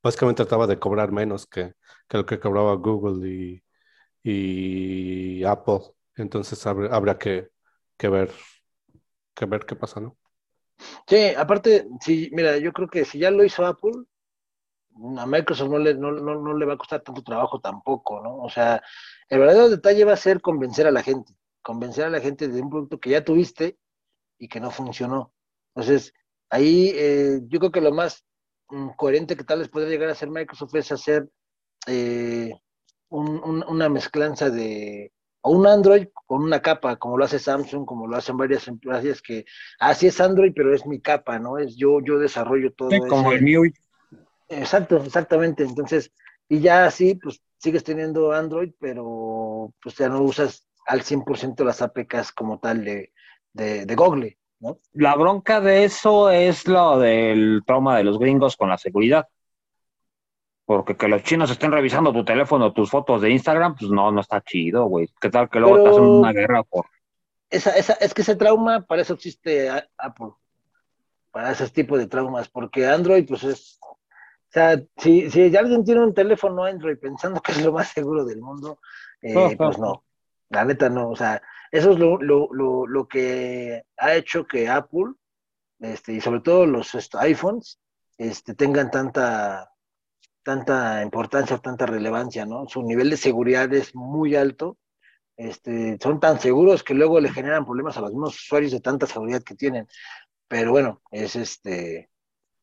[0.03, 1.75] básicamente trataba de cobrar menos que,
[2.09, 3.63] que lo que cobraba Google
[4.23, 5.81] y, Apple.
[6.17, 7.49] Entonces habrá, que,
[7.97, 8.31] que, ver,
[9.35, 10.17] que ver qué pasa, ¿no?
[11.07, 13.93] Sí, aparte, sí, mira, yo creo que si ya lo hizo Apple,
[15.19, 18.37] a Microsoft no le, no, no le va a costar tanto trabajo tampoco, ¿no?
[18.39, 18.83] O sea,
[19.29, 22.61] el verdadero detalle va a ser convencer a la gente, convencer a la gente de
[22.61, 23.79] un producto que ya tuviste
[24.39, 25.33] y que no funcionó.
[25.75, 26.13] Entonces,
[26.51, 28.25] ahí eh, yo creo que lo más
[28.97, 31.29] coherente que tal vez podría llegar a hacer Microsoft es hacer
[31.87, 32.53] eh,
[33.09, 38.17] una mezclanza de o un Android con una capa, como lo hace Samsung, como lo
[38.17, 39.45] hacen varias empresas que
[39.79, 41.59] así es Android, pero es mi capa, ¿no?
[41.59, 42.91] Es yo, yo desarrollo todo.
[42.91, 43.73] Sí, como el MIUI.
[44.49, 45.63] Exacto, exactamente.
[45.63, 46.13] Entonces,
[46.49, 51.83] y ya así, pues sigues teniendo Android, pero pues ya no usas al 100% las
[51.83, 53.13] APKs como tal de,
[53.53, 54.79] de, Google, ¿no?
[54.93, 59.29] La bronca de eso es lo del trauma de los gringos con la seguridad.
[60.65, 64.21] Porque que los chinos estén revisando tu teléfono, tus fotos de Instagram, pues no, no
[64.21, 65.09] está chido, güey.
[65.21, 66.87] ¿Qué tal que luego te hacen una guerra por...
[67.49, 70.33] Esa, esa, es que ese trauma, para eso existe Apple.
[71.31, 72.51] Para ese tipo de traumas.
[72.51, 73.79] Porque Android, pues es...
[73.83, 78.25] O sea, si, si alguien tiene un teléfono Android pensando que es lo más seguro
[78.25, 78.79] del mundo,
[79.23, 80.05] eh, pues no.
[80.51, 81.09] La neta no.
[81.11, 81.41] O sea,
[81.71, 85.13] eso es lo, lo, lo, lo que ha hecho que Apple,
[85.79, 87.79] este, y sobre todo los iPhones,
[88.17, 89.71] este, tengan tanta,
[90.43, 92.67] tanta importancia, tanta relevancia, ¿no?
[92.69, 94.79] Su nivel de seguridad es muy alto.
[95.37, 99.07] Este, son tan seguros que luego le generan problemas a los mismos usuarios de tanta
[99.07, 99.87] seguridad que tienen.
[100.49, 102.11] Pero bueno, es este,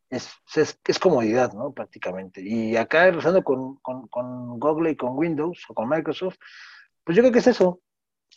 [0.10, 1.72] es, es, comodidad, ¿no?
[1.74, 2.42] Prácticamente.
[2.42, 6.38] Y acá, rezando con, con, con Google y con Windows o con Microsoft,
[7.04, 7.82] pues yo creo que es eso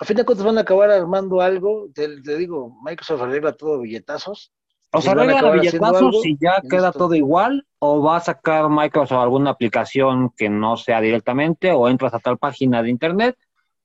[0.00, 4.52] a fin de cuentas van a acabar armando algo, te, digo, Microsoft arregla todo billetazos.
[4.92, 9.50] O sea, arregla billetazos y ya queda todo igual, o va a sacar Microsoft alguna
[9.50, 13.36] aplicación que no sea directamente, o entras a tal página de internet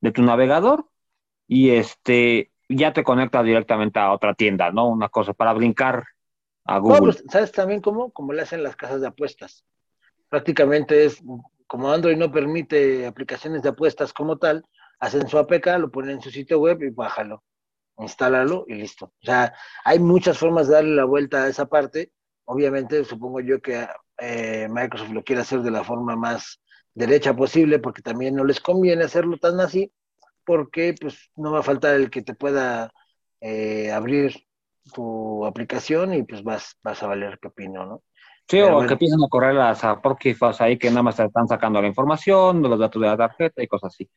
[0.02, 0.86] de tu navegador
[1.48, 4.88] y este ya te conecta directamente a otra tienda, ¿no?
[4.88, 6.06] Una cosa para brincar
[6.66, 6.98] a Google.
[6.98, 8.12] No, pues, ¿sabes también cómo?
[8.12, 9.66] Como le hacen las casas de apuestas.
[10.30, 11.22] Prácticamente es,
[11.68, 14.66] como Android no permite aplicaciones de apuestas como tal,
[15.04, 17.44] hacen su APK, lo ponen en su sitio web y bájalo.
[17.98, 19.06] instálalo y listo.
[19.06, 22.12] O sea, hay muchas formas de darle la vuelta a esa parte.
[22.46, 23.88] Obviamente, supongo yo que
[24.18, 26.62] eh, Microsoft lo quiere hacer de la forma más
[26.94, 29.92] derecha posible, porque también no les conviene hacerlo tan así,
[30.46, 32.92] porque pues no va a faltar el que te pueda
[33.42, 34.34] eh, abrir
[34.94, 38.04] tu aplicación y pues vas, vas a valer pepino, ¿no?
[38.48, 41.88] Sí, o que empiezan a correr las apócrifas ahí que nada más están sacando la
[41.88, 44.10] información, los datos de la tarjeta y cosas así.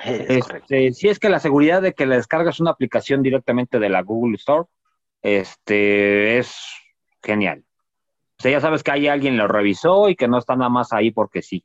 [0.04, 4.02] Este, si es que la seguridad de que le descargas una aplicación directamente de la
[4.02, 4.64] Google Store,
[5.22, 6.56] este, es
[7.22, 7.64] genial.
[8.38, 10.92] O sea, ya sabes que hay alguien lo revisó y que no está nada más
[10.92, 11.64] ahí porque sí.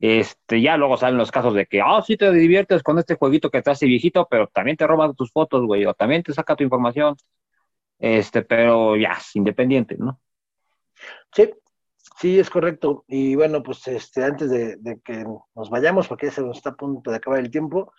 [0.00, 3.50] Este, ya luego salen los casos de que, ah, sí te diviertes con este jueguito
[3.50, 6.56] que te hace viejito, pero también te roban tus fotos, güey, o también te saca
[6.56, 7.16] tu información.
[7.98, 10.20] Este, pero ya, es independiente, ¿no?
[11.32, 11.50] Sí,
[12.18, 13.04] sí, es correcto.
[13.08, 16.76] Y bueno, pues este, antes de, que nos vayamos, porque ya se nos está a
[16.76, 17.92] punto de acabar el tiempo,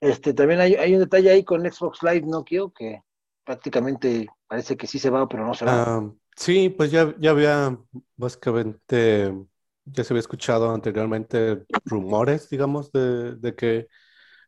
[0.00, 2.72] este, también hay, un detalle ahí con Xbox Live ¿no, Kio?
[2.72, 3.02] Que
[3.44, 5.82] prácticamente parece que sí se va, pero no se va.
[5.82, 7.78] Ah, sí, pues ya, ya había
[8.16, 9.32] básicamente,
[9.84, 13.88] ya se había escuchado anteriormente rumores, digamos, de, de que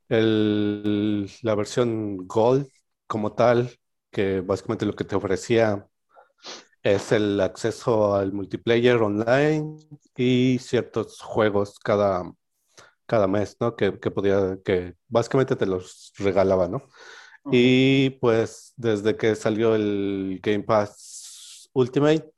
[0.08, 2.68] el, la versión Gold
[3.06, 3.70] como tal,
[4.10, 5.86] que básicamente lo que te ofrecía
[6.84, 9.76] es el acceso al multiplayer online
[10.16, 12.30] y ciertos juegos cada,
[13.06, 13.76] cada mes, ¿no?
[13.76, 16.88] Que, que podía, que básicamente te los regalaba, ¿no?
[17.50, 22.32] Y pues desde que salió el Game Pass Ultimate,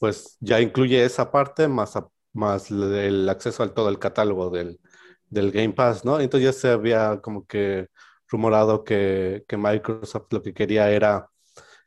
[0.00, 1.94] pues ya incluye esa parte más,
[2.32, 4.80] más el acceso al todo el catálogo del,
[5.28, 6.20] del Game Pass, ¿no?
[6.20, 7.88] Entonces ya se había como que
[8.28, 11.28] rumorado que, que Microsoft lo que quería era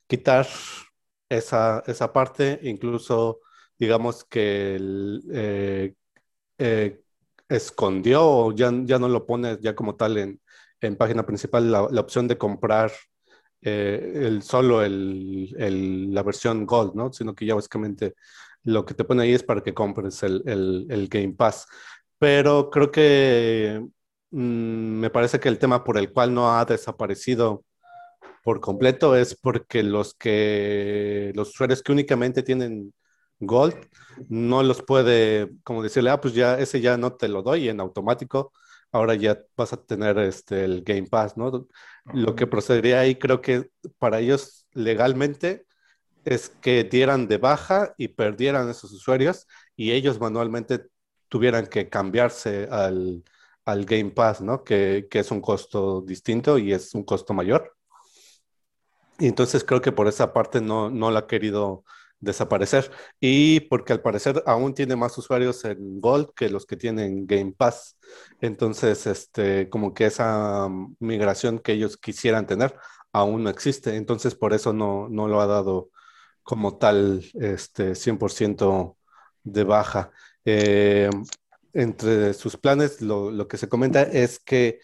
[0.07, 0.47] quitar
[1.30, 3.41] esa, esa parte, incluso
[3.78, 4.78] digamos que
[5.34, 5.93] eh,
[6.57, 7.01] eh,
[7.49, 10.41] escondió ya, ya no lo pone ya como tal en,
[10.82, 12.91] en página principal la, opción de comprar
[13.61, 17.11] eh, el, solo el, la versión Gold, ¿no?
[17.13, 18.15] Sino que ya básicamente
[18.63, 20.43] lo que te pone ahí es para que compres el,
[20.89, 21.67] el Game Pass.
[22.19, 23.82] Pero creo que
[24.32, 27.63] mm, me parece que el tema por el cual no ha desaparecido
[28.48, 32.93] por completo es porque los que los usuarios que únicamente tienen
[33.39, 33.76] Gold
[34.30, 37.82] no los puede como decirle, ah, pues ya ese ya no te lo doy en
[37.82, 38.54] automático,
[38.93, 41.68] ahora ya vas a tener este el Game Pass, ¿no?
[42.14, 45.66] Lo que procedería ahí creo que para ellos legalmente
[46.26, 50.88] es que dieran de baja y perdieran esos usuarios y ellos manualmente
[51.30, 53.26] tuvieran que cambiarse al,
[53.66, 54.64] al Game Pass, ¿no?
[54.64, 57.76] Que, que es un costo distinto y es un costo mayor.
[59.20, 61.84] Y entonces creo que por esa parte no, no la ha querido
[62.20, 62.91] desaparecer.
[63.20, 67.53] Y porque al parecer aún tiene más usuarios en Gold que los que tienen Game
[67.57, 67.97] Pass.
[68.41, 70.68] Entonces, este, como que esa
[70.99, 72.76] migración que ellos quisieran tener
[73.11, 73.95] aún no existe.
[73.95, 75.89] Entonces, por eso no, no lo ha dado
[76.43, 78.97] como tal este, 100%
[79.43, 80.11] de baja.
[80.45, 81.09] Eh,
[81.74, 84.80] entre sus planes, lo, lo que se comenta es que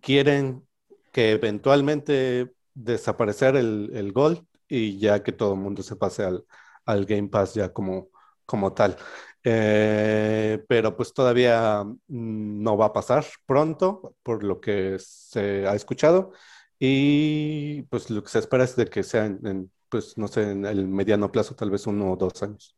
[0.00, 0.66] quieren
[1.12, 6.44] que eventualmente desaparecer el, el Gold y ya que todo el mundo se pase al,
[6.86, 8.08] al Game Pass ya como,
[8.46, 8.96] como tal.
[9.44, 15.74] Eh, pero pues todavía mm, no va a pasar pronto, por lo que se ha
[15.74, 16.32] escuchado.
[16.78, 20.64] Y pues lo que se espera es de que sea en, pues no sé, en
[20.64, 22.76] el mediano plazo, tal vez uno o dos años.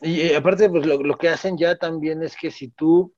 [0.00, 3.12] y eh, aparte, pues lo, lo, que hacen ya también es que si tú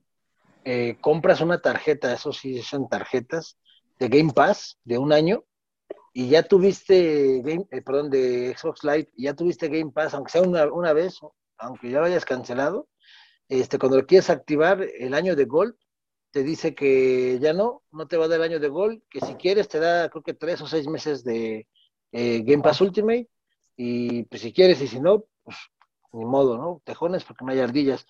[0.64, 3.58] eh, compras una tarjeta, eso sí son tarjetas,
[3.98, 5.44] de Game Pass de un año
[6.12, 10.42] y ya tuviste Game, eh, perdón, de Xbox Live, ya tuviste Game Pass, aunque sea
[10.42, 11.18] una, una vez,
[11.58, 12.88] aunque ya lo hayas cancelado,
[13.48, 15.74] este, cuando lo quieres activar el año de Gold,
[16.30, 19.20] te dice que ya no, no te va a dar el año de Gold, que
[19.20, 21.66] si quieres te da creo que tres o seis meses de
[22.12, 23.28] eh, Game Pass Ultimate,
[23.76, 25.56] y pues si quieres y si no, pues
[26.12, 26.82] ni modo, ¿no?
[26.84, 28.06] Tejones porque no hay ardillas.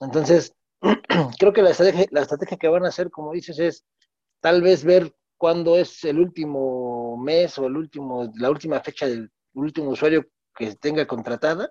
[0.00, 0.54] Entonces,
[1.38, 3.84] creo que la estrategia, la estrategia que van a hacer, como dices, es
[4.40, 9.30] tal vez ver cuándo es el último mes o el último, la última fecha del
[9.54, 11.70] último usuario que tenga contratada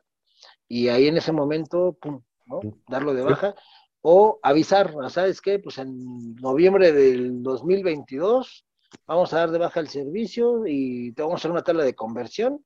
[0.67, 2.59] y ahí en ese momento, pum, ¿no?
[2.87, 3.55] Darlo de baja
[4.01, 5.59] o avisar, ¿sabes qué?
[5.59, 8.65] Pues en noviembre del 2022
[9.07, 11.95] vamos a dar de baja el servicio y te vamos a hacer una tabla de
[11.95, 12.63] conversión.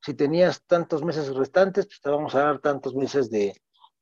[0.00, 3.54] Si tenías tantos meses restantes, pues te vamos a dar tantos meses de,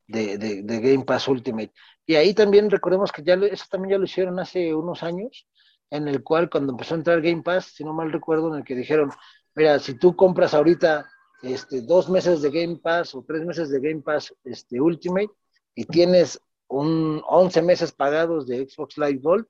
[0.06, 1.72] de, de, de Game Pass Ultimate.
[2.04, 5.46] Y ahí también recordemos que ya eso también ya lo hicieron hace unos años,
[5.90, 8.64] en el cual cuando empezó a entrar Game Pass, si no mal recuerdo, en el
[8.64, 9.10] que dijeron,
[9.54, 11.08] mira, si tú compras ahorita
[11.42, 15.30] este, dos meses de Game Pass o tres meses de Game Pass este, Ultimate
[15.74, 19.46] y tienes un 11 meses pagados de Xbox Live Gold,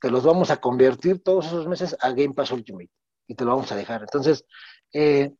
[0.00, 2.90] te los vamos a convertir todos esos meses a Game Pass Ultimate
[3.26, 4.02] y te lo vamos a dejar.
[4.02, 4.44] Entonces,
[4.92, 5.32] eh,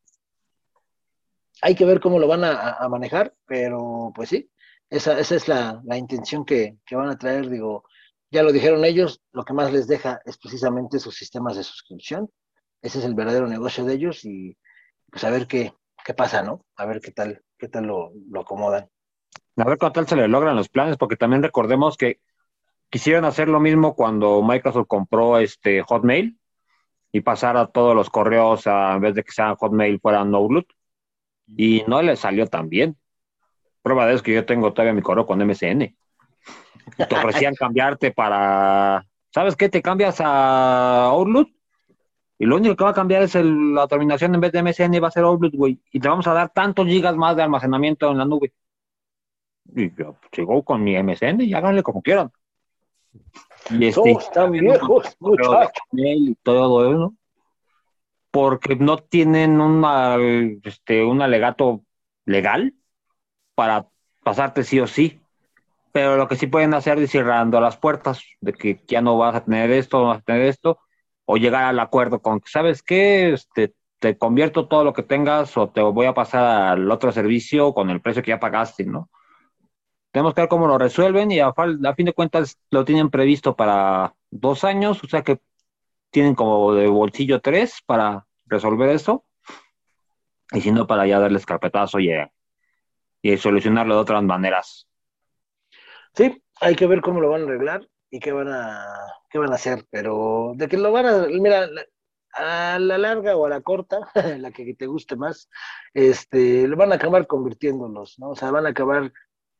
[1.61, 4.49] hay que ver cómo lo van a, manejar, pero pues sí,
[4.89, 7.49] esa, esa es la, intención que, que, van a traer.
[7.49, 7.83] Digo,
[8.29, 12.29] ya lo dijeron ellos, lo que más les deja es precisamente sus sistemas de suscripción.
[12.81, 14.57] Ese es el verdadero negocio de ellos y
[15.09, 15.73] pues a ver qué,
[16.05, 16.65] qué pasa, ¿no?
[16.75, 18.89] A ver qué tal, qué tal lo, lo acomodan.
[19.55, 22.19] A ver cuánto tal se le logran los planes, porque también recordemos que
[22.89, 26.37] quisieron hacer lo mismo cuando Microsoft compró este Hotmail
[27.11, 30.67] y pasar a todos los correos a, en vez de que sean Hotmail fueran Outlook
[31.47, 32.97] y no le salió tan bien.
[33.81, 35.95] Prueba de eso es que yo tengo todavía mi correo con MSN.
[36.95, 39.69] Te ofrecían cambiarte para, ¿sabes qué?
[39.69, 41.49] Te cambias a Outlook
[42.39, 45.07] y lo único que va a cambiar es la terminación en vez de MSN va
[45.07, 45.79] a ser Outlook, güey.
[45.91, 48.53] Y te vamos a dar tantos gigas más de almacenamiento en la nube.
[49.75, 52.31] Y yo pues, sigo con mi MSN y háganle como quieran.
[53.71, 55.71] Y este, están viejos, muchachos.
[55.91, 57.13] Y todo eso,
[58.29, 60.17] porque no tienen una,
[60.63, 61.81] este, un alegato
[62.25, 62.75] legal
[63.55, 63.87] para
[64.23, 65.19] pasarte sí o sí.
[65.97, 69.33] Pero lo que sí pueden hacer es cerrando las puertas de que ya no vas
[69.33, 70.77] a tener esto, no vas a tener esto,
[71.25, 73.33] o llegar al acuerdo con que, ¿sabes qué?
[73.33, 77.73] Este, te convierto todo lo que tengas o te voy a pasar al otro servicio
[77.73, 79.09] con el precio que ya pagaste, ¿no?
[80.11, 83.55] Tenemos que ver cómo lo resuelven y a, a fin de cuentas lo tienen previsto
[83.55, 85.39] para dos años, o sea que
[86.11, 89.25] tienen como de bolsillo tres para resolver eso,
[90.51, 92.11] y si no, para ya darles carpetazo y,
[93.23, 94.87] y solucionarlo de otras maneras.
[96.17, 98.83] Sí, hay que ver cómo lo van a arreglar y qué van a,
[99.29, 101.69] qué van a hacer, pero de que lo van a, mira,
[102.33, 103.99] a la larga o a la corta,
[104.39, 105.47] la que te guste más,
[105.93, 108.31] este, lo van a acabar convirtiéndolos, ¿no?
[108.31, 109.13] O sea, van a acabar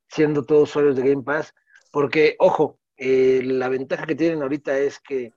[0.08, 1.54] siendo todos usuarios de Game Pass,
[1.92, 5.34] porque, ojo, eh, la ventaja que tienen ahorita es que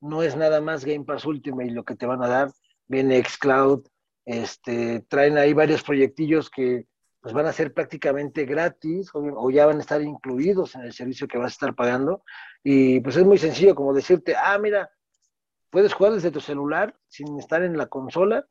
[0.00, 2.52] no es nada más Game Pass Ultimate lo que te van a dar,
[2.86, 3.84] viene Xcloud,
[4.26, 6.86] este, traen ahí varios proyectillos que
[7.22, 11.28] pues van a ser prácticamente gratis o, ya van a estar incluidos en el servicio
[11.28, 12.24] que vas a estar pagando.
[12.64, 14.90] Y pues es muy sencillo como decirte, ah, mira,
[15.70, 18.44] puedes jugar desde tu celular sin estar en la consola,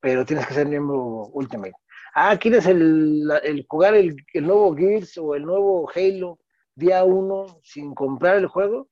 [0.00, 1.74] pero tienes que ser miembro Ultimate.
[2.14, 6.40] Ah, ¿quieres el, el jugar el, el, nuevo Gears o el nuevo Halo
[6.74, 8.88] día uno sin comprar el juego?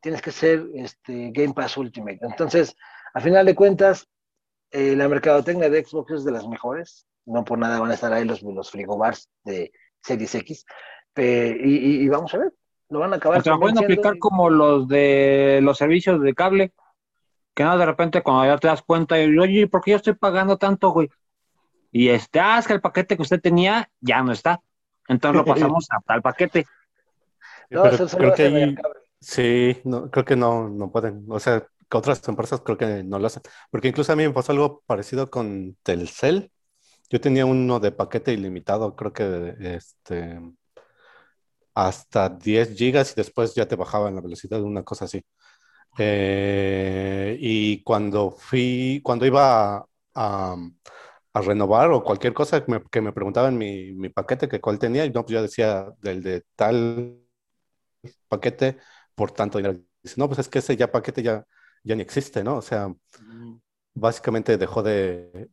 [0.00, 2.20] Tienes que ser este, Game Pass Ultimate.
[2.22, 2.76] Entonces,
[3.12, 4.08] a final de cuentas,
[4.70, 7.08] eh, la mercadotecnia de Xbox es de las mejores.
[7.28, 9.72] No por nada van a estar ahí los, los frigobars de
[10.02, 10.64] Series X.
[11.16, 12.52] y, vamos a ver,
[12.88, 13.42] lo van a acabar.
[13.42, 16.72] Se van a aplicar como los de los servicios de cable.
[17.54, 20.14] Que no, de repente cuando ya te das cuenta, y, oye, ¿por qué yo estoy
[20.14, 21.10] pagando tanto, güey?
[21.90, 24.60] Y este, ah, es que el paquete que usted tenía ya no está.
[25.08, 26.66] Entonces lo pasamos a tal paquete.
[27.70, 28.76] No, creo que
[29.20, 31.26] sí, no, creo que no, no pueden.
[31.28, 33.42] O sea, que otras empresas creo que no lo hacen.
[33.70, 36.50] Porque incluso a mí me pasó algo parecido con Telcel.
[37.10, 40.40] Yo tenía uno de paquete ilimitado, creo que este,
[41.74, 45.24] hasta 10 gigas y después ya te bajaba en la velocidad una cosa así.
[45.98, 50.56] Eh, y cuando fui, cuando iba a,
[51.34, 55.04] renovar o cualquier cosa que me, que me preguntaban mi, mi, paquete, que cuál tenía,
[55.04, 57.20] y no, pues yo decía del de tal
[58.28, 58.78] paquete
[59.14, 59.80] por tanto dinero.
[60.02, 61.44] Dice, no, pues es que ese ya paquete ya,
[61.84, 62.56] ya ni existe, ¿no?
[62.56, 62.92] O sea,
[63.98, 65.48] básicamente dejó de,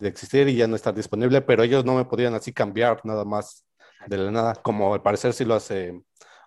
[0.00, 3.64] existir y ya no está disponible, pero ellos no me podían así cambiar nada más
[4.06, 6.00] de la nada, como al parecer sí lo hace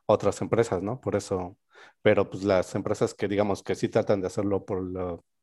[0.06, 0.99] otras empresas, ¿no?
[0.99, 1.58] Por eso,
[2.02, 4.84] pero pues las empresas que digamos que sí tratan de hacerlo por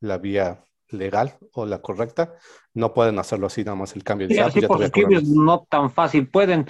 [0.01, 2.35] la, vía legal o la correcta,
[2.74, 4.28] no pueden hacerlo así nada más el cambio.
[4.28, 4.81] Sí, así por
[5.24, 6.66] no tan fácil pueden,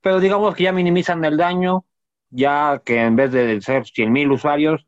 [0.00, 1.84] pero digamos que ya minimizan el daño,
[2.30, 4.86] ya que en vez de ser 100 mil usuarios,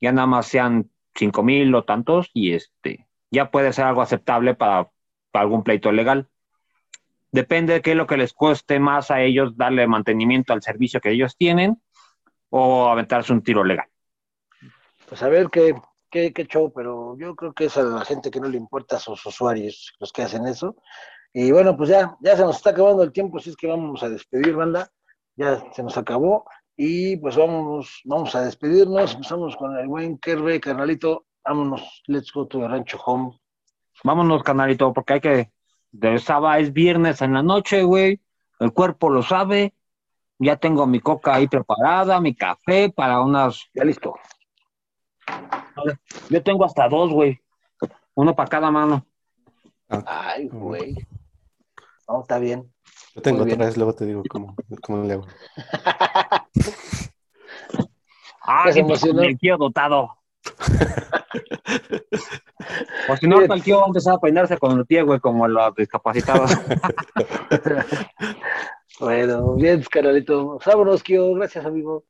[0.00, 4.54] ya nada más sean cinco mil o tantos y este ya puede ser algo aceptable
[4.54, 4.90] para,
[5.32, 6.28] algún pleito legal.
[7.32, 11.00] Depende de qué es lo que les cueste más a ellos darle mantenimiento al servicio
[11.00, 11.82] que ellos tienen
[12.50, 13.86] o aventarse un tiro legal.
[15.08, 15.74] Pues a ver qué,
[16.10, 18.96] qué, qué show, pero yo creo que es a la gente que no le importa
[18.96, 20.76] a sus usuarios los que hacen eso.
[21.32, 24.02] Y bueno, pues ya, ya se nos está acabando el tiempo, así es que vamos
[24.02, 24.90] a despedir, banda.
[25.36, 26.44] Ya se nos acabó.
[26.76, 29.14] Y pues vamos, vamos a despedirnos.
[29.14, 31.24] Empezamos con el buen Kerbe, carnalito.
[31.44, 33.38] Vámonos, let's go to the rancho home.
[34.04, 35.52] Vámonos, carnalito, porque hay que.
[35.90, 38.20] De sábado es viernes en la noche, güey.
[38.60, 39.74] El cuerpo lo sabe.
[40.38, 43.68] Ya tengo mi coca ahí preparada, mi café para unas.
[43.74, 44.14] Ya listo.
[46.30, 47.38] Yo tengo hasta dos, güey.
[48.14, 49.04] Uno para cada mano.
[50.06, 50.96] Ay, güey.
[52.08, 52.72] No, está bien.
[53.14, 55.26] Yo tengo vez, luego te digo cómo, cómo le hago.
[58.44, 60.18] Ah, el tío dotado.
[63.08, 65.48] o si no, el tío va a empezar a peinarse con el pie, güey, como
[65.48, 66.50] los discapacitados.
[69.00, 70.60] Bueno, bien, carnalito.
[70.64, 71.34] Vámonos, Kio.
[71.34, 72.04] Gracias, amigo.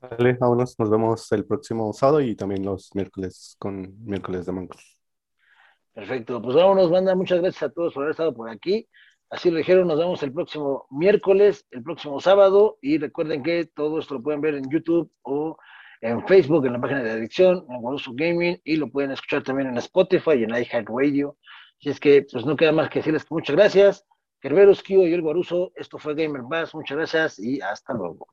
[0.00, 5.00] Vale, vámonos, nos vemos el próximo sábado y también los miércoles con miércoles de mangos.
[5.92, 6.40] Perfecto.
[6.40, 7.16] Pues vámonos, banda.
[7.16, 8.88] Muchas gracias a todos por haber estado por aquí.
[9.30, 12.78] Así lo dijeron, nos vemos el próximo miércoles, el próximo sábado.
[12.80, 15.56] Y recuerden que todo esto lo pueden ver en YouTube o
[16.00, 19.68] en Facebook, en la página de Adicción, en Guaruso Gaming, y lo pueden escuchar también
[19.68, 21.36] en Spotify y en iHeartRadio.
[21.78, 24.06] Así es que, pues no queda más que decirles muchas gracias.
[24.40, 26.74] Kerberos, Kio y el Guaruso, esto fue Gamer Bass.
[26.74, 28.26] Muchas gracias y hasta luego.